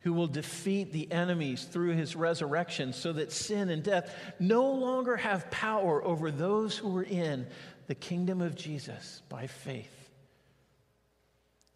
who 0.00 0.12
will 0.12 0.26
defeat 0.26 0.92
the 0.92 1.10
enemies 1.12 1.64
through 1.64 1.92
his 1.92 2.16
resurrection 2.16 2.92
so 2.92 3.12
that 3.12 3.32
sin 3.32 3.68
and 3.68 3.82
death 3.82 4.14
no 4.38 4.70
longer 4.72 5.16
have 5.16 5.50
power 5.50 6.02
over 6.04 6.30
those 6.30 6.76
who 6.76 6.96
are 6.96 7.02
in 7.02 7.46
the 7.86 7.94
kingdom 7.94 8.40
of 8.40 8.54
Jesus 8.54 9.22
by 9.28 9.46
faith 9.46 10.00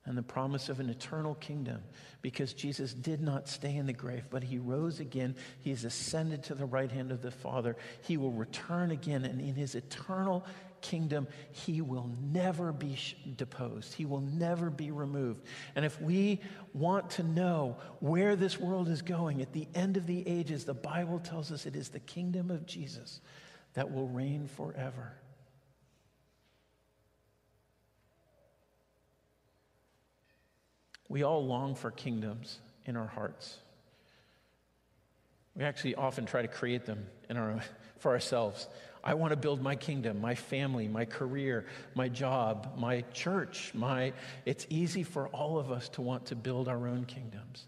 and 0.07 0.19
the 0.19 0.23
promise 0.23 0.69
of 0.69 0.81
an 0.81 0.91
eternal 0.91 1.35
kingdom 1.35 1.83
because 2.21 2.53
Jesus 2.53 2.93
did 2.93 3.21
not 3.21 3.49
stay 3.49 3.77
in 3.77 3.87
the 3.87 3.93
grave, 3.93 4.25
but 4.31 4.43
he 4.43 4.59
rose 4.59 5.01
again. 5.01 5.35
He 5.61 5.71
has 5.71 5.85
ascended 5.85 6.43
to 6.45 6.55
the 6.55 6.67
right 6.67 6.91
hand 6.91 7.11
of 7.11 7.23
the 7.23 7.31
Father. 7.31 7.77
He 8.03 8.17
will 8.17 8.33
return 8.33 8.91
again, 8.91 9.25
and 9.25 9.41
in 9.41 9.55
his 9.55 9.75
eternal 9.75 10.45
kingdom, 10.85 11.27
he 11.51 11.81
will 11.81 12.11
never 12.31 12.71
be 12.71 12.99
deposed. 13.37 13.95
He 13.95 14.05
will 14.05 14.21
never 14.21 14.69
be 14.69 14.91
removed. 14.91 15.47
And 15.75 15.85
if 15.85 16.01
we 16.01 16.41
want 16.75 17.09
to 17.11 17.23
know 17.23 17.79
where 18.01 18.37
this 18.37 18.61
world 18.61 18.89
is 18.89 19.01
going 19.01 19.41
at 19.41 19.53
the 19.55 19.67
end 19.75 19.97
of 19.97 20.07
the 20.07 20.29
ages, 20.29 20.65
the 20.65 20.75
Bible 20.75 21.19
tells 21.19 21.51
us 21.51 21.65
it 21.65 21.75
is 21.75 21.89
the 21.89 22.01
kingdom 22.01 22.51
of 22.51 22.67
Jesus 22.67 23.21
that 23.73 23.91
will 23.91 24.07
reign 24.09 24.47
forever. 24.47 25.15
We 31.09 31.23
all 31.23 31.47
long 31.47 31.75
for 31.75 31.91
kingdoms 31.91 32.59
in 32.85 32.97
our 32.97 33.07
hearts. 33.07 33.57
We 35.57 35.65
actually 35.65 35.95
often 35.95 36.27
try 36.27 36.43
to 36.43 36.49
create 36.49 36.85
them 36.85 37.07
in 37.31 37.39
our, 37.39 37.63
for 37.99 38.13
ourselves. 38.13 38.69
I 39.07 39.13
want 39.13 39.33
to 39.33 39.37
build 39.37 39.61
my 39.61 39.77
kingdom, 39.77 40.23
my 40.23 40.35
family, 40.35 40.89
my 40.89 41.05
career, 41.05 41.67
my 41.95 42.09
job, 42.09 42.73
my 42.79 43.03
church. 43.13 43.71
My, 43.75 44.15
it's 44.47 44.67
easy 44.71 45.03
for 45.03 45.29
all 45.29 45.59
of 45.59 45.71
us 45.71 45.91
to 45.91 46.01
want 46.01 46.27
to 46.27 46.35
build 46.35 46.69
our 46.69 46.89
own 46.89 47.05
kingdoms. 47.05 47.67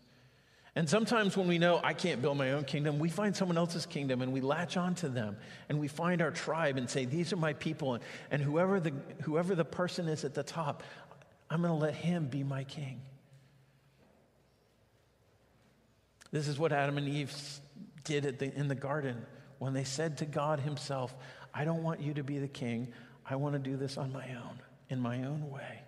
And 0.75 0.89
sometimes 0.89 1.37
when 1.37 1.47
we 1.47 1.59
know 1.59 1.79
I 1.85 1.93
can't 1.93 2.23
build 2.23 2.39
my 2.39 2.53
own 2.53 2.65
kingdom, 2.65 2.99
we 2.99 3.11
find 3.11 3.37
someone 3.37 3.59
else's 3.59 3.85
kingdom 3.85 4.23
and 4.23 4.33
we 4.33 4.41
latch 4.41 4.79
onto 4.79 5.09
them 5.09 5.37
and 5.69 5.79
we 5.79 5.89
find 5.89 6.23
our 6.23 6.31
tribe 6.31 6.79
and 6.79 6.89
say, 6.89 7.05
These 7.05 7.35
are 7.35 7.37
my 7.37 7.53
people. 7.53 7.95
And, 7.95 8.05
and 8.31 8.43
whoever, 8.43 8.81
the, 8.81 8.93
whoever 9.23 9.55
the 9.55 9.65
person 9.65 10.09
is 10.09 10.25
at 10.25 10.33
the 10.33 10.43
top, 10.43 10.83
I'm 11.51 11.61
going 11.61 11.73
to 11.73 11.79
let 11.79 11.95
him 11.95 12.29
be 12.29 12.45
my 12.45 12.65
king. 12.65 13.03
This 16.33 16.49
is 16.49 16.59
what 16.59 16.73
Adam 16.73 16.97
and 16.97 17.09
Eve 17.09 17.35
did 18.05 18.39
the, 18.39 18.55
in 18.55 18.69
the 18.69 18.75
garden 18.75 19.25
when 19.59 19.73
they 19.73 19.85
said 19.85 20.19
to 20.19 20.27
God 20.27 20.61
Himself, 20.61 21.15
I 21.55 21.65
don't 21.65 21.83
want 21.83 22.01
you 22.01 22.15
to 22.15 22.23
be 22.23 22.39
the 22.39 22.49
king. 22.49 22.93
I 23.29 23.37
want 23.37 23.55
to 23.55 23.59
do 23.59 23.77
this 23.77 23.97
on 23.97 24.13
my 24.13 24.27
own, 24.29 24.61
in 24.91 25.01
my 25.01 25.25
own 25.25 25.51
way. 25.51 25.81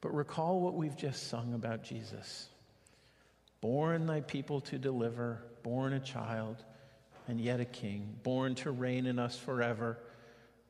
But 0.00 0.14
recall 0.14 0.60
what 0.60 0.74
we've 0.74 0.96
just 0.96 1.28
sung 1.28 1.54
about 1.54 1.82
Jesus 1.82 2.48
born 3.60 4.06
thy 4.06 4.20
people 4.20 4.60
to 4.60 4.76
deliver, 4.76 5.40
born 5.62 5.92
a 5.92 6.00
child, 6.00 6.64
and 7.28 7.40
yet 7.40 7.60
a 7.60 7.64
king, 7.64 8.16
born 8.24 8.56
to 8.56 8.72
reign 8.72 9.06
in 9.06 9.20
us 9.20 9.38
forever. 9.38 9.98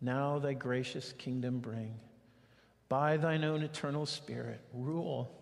Now 0.02 0.38
thy 0.38 0.52
gracious 0.52 1.12
kingdom 1.14 1.60
bring. 1.60 1.94
By 2.90 3.16
thine 3.16 3.44
own 3.44 3.62
eternal 3.62 4.04
spirit, 4.04 4.60
rule 4.74 5.34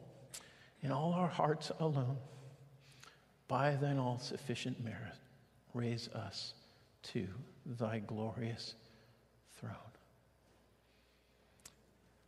in 0.83 0.93
all 0.93 1.13
our 1.13 1.29
hearts 1.29 1.73
alone 1.81 2.19
by 3.51 3.75
thine 3.75 3.99
all 3.99 4.17
sufficient 4.21 4.83
merit, 4.83 5.17
raise 5.75 6.09
us 6.11 6.55
to 7.03 7.27
thy 7.67 7.99
glorious 7.99 8.77
throne. 9.59 9.75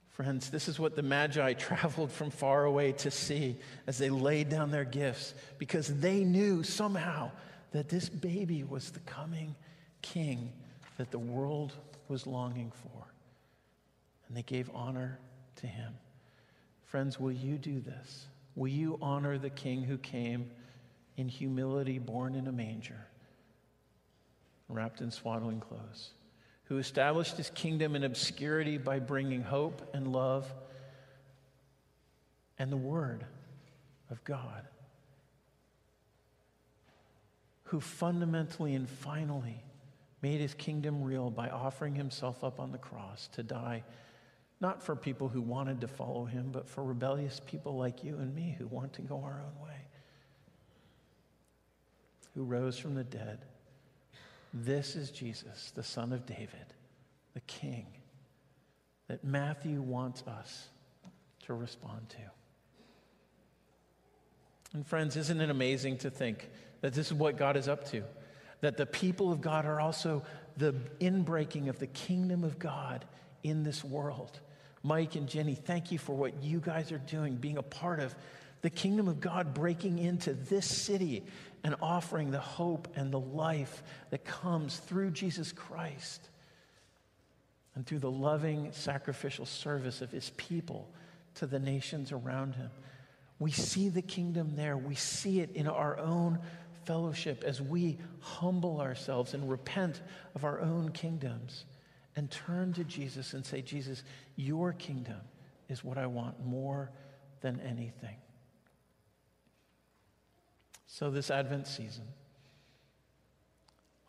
Friends, 0.08 0.50
this 0.50 0.66
is 0.66 0.80
what 0.80 0.96
the 0.96 1.02
Magi 1.02 1.52
traveled 1.52 2.10
from 2.10 2.30
far 2.30 2.64
away 2.64 2.90
to 2.92 3.10
see 3.12 3.56
as 3.86 3.98
they 3.98 4.10
laid 4.10 4.48
down 4.48 4.72
their 4.72 4.84
gifts 4.84 5.34
because 5.58 6.00
they 6.00 6.24
knew 6.24 6.64
somehow 6.64 7.30
that 7.70 7.88
this 7.88 8.08
baby 8.08 8.64
was 8.64 8.90
the 8.90 9.00
coming 9.00 9.54
king 10.02 10.52
that 10.98 11.12
the 11.12 11.20
world 11.20 11.72
was 12.08 12.26
longing 12.26 12.72
for. 12.82 13.06
And 14.26 14.36
they 14.36 14.42
gave 14.42 14.68
honor 14.74 15.20
to 15.56 15.68
him. 15.68 15.94
Friends, 16.82 17.20
will 17.20 17.32
you 17.32 17.58
do 17.58 17.78
this? 17.78 18.26
Will 18.56 18.68
you 18.68 18.98
honor 19.00 19.38
the 19.38 19.50
king 19.50 19.84
who 19.84 19.98
came 19.98 20.50
in 21.16 21.28
humility, 21.28 21.98
born 21.98 22.34
in 22.34 22.46
a 22.46 22.52
manger, 22.52 23.06
wrapped 24.68 25.00
in 25.00 25.10
swaddling 25.10 25.60
clothes? 25.60 26.10
who 26.72 26.78
established 26.78 27.36
his 27.36 27.50
kingdom 27.50 27.94
in 27.94 28.02
obscurity 28.02 28.78
by 28.78 28.98
bringing 28.98 29.42
hope 29.42 29.90
and 29.92 30.10
love 30.10 30.50
and 32.58 32.72
the 32.72 32.78
Word 32.78 33.26
of 34.10 34.24
God, 34.24 34.66
who 37.64 37.78
fundamentally 37.78 38.74
and 38.74 38.88
finally 38.88 39.62
made 40.22 40.40
his 40.40 40.54
kingdom 40.54 41.02
real 41.02 41.30
by 41.30 41.50
offering 41.50 41.94
himself 41.94 42.42
up 42.42 42.58
on 42.58 42.72
the 42.72 42.78
cross 42.78 43.28
to 43.32 43.42
die, 43.42 43.84
not 44.58 44.82
for 44.82 44.96
people 44.96 45.28
who 45.28 45.42
wanted 45.42 45.82
to 45.82 45.88
follow 45.88 46.24
him, 46.24 46.48
but 46.52 46.66
for 46.66 46.82
rebellious 46.82 47.38
people 47.44 47.76
like 47.76 48.02
you 48.02 48.16
and 48.16 48.34
me 48.34 48.56
who 48.58 48.66
want 48.68 48.94
to 48.94 49.02
go 49.02 49.22
our 49.22 49.42
own 49.44 49.62
way, 49.62 49.81
who 52.34 52.44
rose 52.44 52.78
from 52.78 52.94
the 52.94 53.04
dead 53.04 53.38
this 54.54 54.96
is 54.96 55.10
Jesus, 55.10 55.72
the 55.74 55.82
Son 55.82 56.12
of 56.12 56.26
David, 56.26 56.74
the 57.34 57.40
King, 57.40 57.86
that 59.08 59.24
Matthew 59.24 59.80
wants 59.80 60.22
us 60.26 60.68
to 61.46 61.54
respond 61.54 62.08
to. 62.10 62.18
And, 64.74 64.86
friends, 64.86 65.16
isn't 65.16 65.40
it 65.40 65.50
amazing 65.50 65.98
to 65.98 66.10
think 66.10 66.50
that 66.82 66.92
this 66.92 67.06
is 67.06 67.14
what 67.14 67.36
God 67.36 67.56
is 67.56 67.68
up 67.68 67.88
to? 67.90 68.02
That 68.60 68.76
the 68.76 68.86
people 68.86 69.32
of 69.32 69.40
God 69.40 69.64
are 69.64 69.80
also 69.80 70.22
the 70.56 70.74
inbreaking 71.00 71.68
of 71.68 71.78
the 71.78 71.86
kingdom 71.86 72.44
of 72.44 72.58
God 72.58 73.04
in 73.42 73.62
this 73.62 73.82
world. 73.82 74.40
Mike 74.82 75.14
and 75.14 75.28
Jenny, 75.28 75.54
thank 75.54 75.92
you 75.92 75.98
for 75.98 76.14
what 76.14 76.42
you 76.42 76.60
guys 76.60 76.92
are 76.92 76.98
doing, 76.98 77.36
being 77.36 77.58
a 77.58 77.62
part 77.62 78.00
of 78.00 78.14
the 78.60 78.70
kingdom 78.70 79.08
of 79.08 79.20
God 79.20 79.54
breaking 79.54 79.98
into 79.98 80.34
this 80.34 80.66
city 80.66 81.24
and 81.64 81.76
offering 81.80 82.30
the 82.30 82.40
hope 82.40 82.88
and 82.96 83.12
the 83.12 83.20
life 83.20 83.82
that 84.10 84.24
comes 84.24 84.78
through 84.78 85.10
Jesus 85.10 85.52
Christ 85.52 86.28
and 87.74 87.86
through 87.86 88.00
the 88.00 88.10
loving 88.10 88.72
sacrificial 88.72 89.46
service 89.46 90.02
of 90.02 90.10
his 90.10 90.30
people 90.36 90.90
to 91.36 91.46
the 91.46 91.58
nations 91.58 92.12
around 92.12 92.54
him. 92.54 92.70
We 93.38 93.50
see 93.50 93.88
the 93.88 94.02
kingdom 94.02 94.54
there. 94.56 94.76
We 94.76 94.94
see 94.94 95.40
it 95.40 95.50
in 95.52 95.66
our 95.66 95.98
own 95.98 96.38
fellowship 96.84 97.44
as 97.44 97.62
we 97.62 97.98
humble 98.20 98.80
ourselves 98.80 99.34
and 99.34 99.48
repent 99.48 100.02
of 100.34 100.44
our 100.44 100.60
own 100.60 100.90
kingdoms 100.90 101.64
and 102.16 102.30
turn 102.30 102.72
to 102.74 102.84
Jesus 102.84 103.32
and 103.32 103.44
say, 103.44 103.62
Jesus, 103.62 104.04
your 104.36 104.72
kingdom 104.72 105.20
is 105.68 105.82
what 105.82 105.96
I 105.96 106.06
want 106.06 106.44
more 106.44 106.90
than 107.40 107.60
anything. 107.60 108.16
So, 110.92 111.10
this 111.10 111.30
Advent 111.30 111.66
season, 111.66 112.04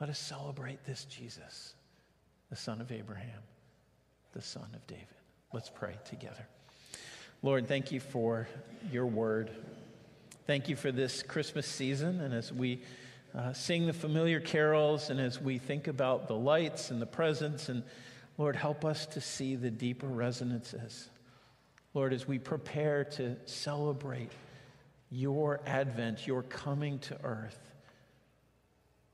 let 0.02 0.10
us 0.10 0.20
celebrate 0.20 0.84
this 0.84 1.06
Jesus, 1.06 1.76
the 2.50 2.58
son 2.58 2.82
of 2.82 2.92
Abraham, 2.92 3.40
the 4.34 4.42
son 4.42 4.68
of 4.74 4.86
David. 4.86 5.08
Let's 5.54 5.70
pray 5.70 5.96
together. 6.04 6.46
Lord, 7.42 7.70
thank 7.70 7.94
you 7.94 8.02
for 8.02 8.50
your 8.92 9.06
word. 9.06 9.50
Thank 10.46 10.68
you 10.68 10.76
for 10.76 10.92
this 10.92 11.24
Christmas 11.24 11.68
season. 11.68 12.20
And 12.20 12.34
as 12.34 12.52
we 12.52 12.82
uh, 13.34 13.54
sing 13.54 13.86
the 13.86 13.94
familiar 13.94 14.42
carols 14.42 15.10
and 15.10 15.22
as 15.22 15.40
we 15.40 15.60
think 15.60 15.88
about 15.88 16.28
the 16.28 16.36
lights 16.36 16.92
and 16.92 17.02
the 17.02 17.06
presents, 17.06 17.70
and 17.70 17.84
Lord, 18.38 18.58
help 18.58 18.84
us 18.84 19.06
to 19.06 19.22
see 19.22 19.56
the 19.56 19.72
deeper 19.72 20.08
resonances. 20.08 21.08
Lord, 21.94 22.12
as 22.12 22.28
we 22.28 22.40
prepare 22.40 23.06
to 23.06 23.38
celebrate 23.46 24.32
your 25.14 25.62
advent, 25.68 26.26
your 26.26 26.42
coming 26.42 26.98
to 26.98 27.16
earth, 27.24 27.60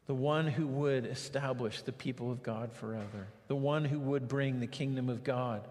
the 0.08 0.14
one 0.14 0.48
who 0.48 0.66
would 0.66 1.06
establish 1.06 1.82
the 1.82 1.92
people 1.92 2.32
of 2.32 2.42
God 2.42 2.72
forever, 2.72 3.28
the 3.50 3.56
one 3.56 3.84
who 3.84 4.00
would 4.00 4.30
bring 4.30 4.62
the 4.62 4.68
kingdom 4.68 5.10
of 5.10 5.26
God 5.26 5.68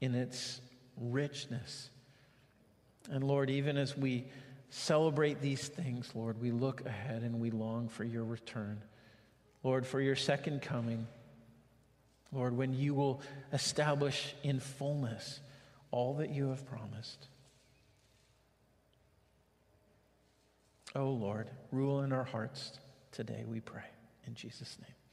in 0.00 0.14
its 0.14 0.60
richness. 0.96 1.90
And 3.10 3.24
Lord, 3.24 3.50
even 3.50 3.76
as 3.76 3.96
we 3.96 4.24
celebrate 4.70 5.40
these 5.40 5.66
things, 5.66 6.08
Lord, 6.14 6.40
we 6.40 6.52
look 6.52 6.86
ahead 6.86 7.22
and 7.22 7.40
we 7.40 7.50
long 7.50 7.88
for 7.88 8.04
your 8.04 8.24
return. 8.24 8.80
Lord, 9.64 9.84
for 9.84 10.00
your 10.00 10.16
second 10.16 10.62
coming. 10.62 11.08
Lord, 12.32 12.56
when 12.56 12.72
you 12.72 12.94
will 12.94 13.20
establish 13.52 14.36
in 14.44 14.60
fullness 14.60 15.40
all 15.90 16.14
that 16.14 16.30
you 16.30 16.50
have 16.50 16.64
promised. 16.66 17.26
Oh 20.96 21.10
Lord, 21.10 21.50
rule 21.72 22.02
in 22.02 22.12
our 22.12 22.24
hearts 22.24 22.78
today, 23.10 23.44
we 23.48 23.60
pray. 23.60 23.82
In 24.26 24.34
Jesus' 24.34 24.78
name. 24.80 25.03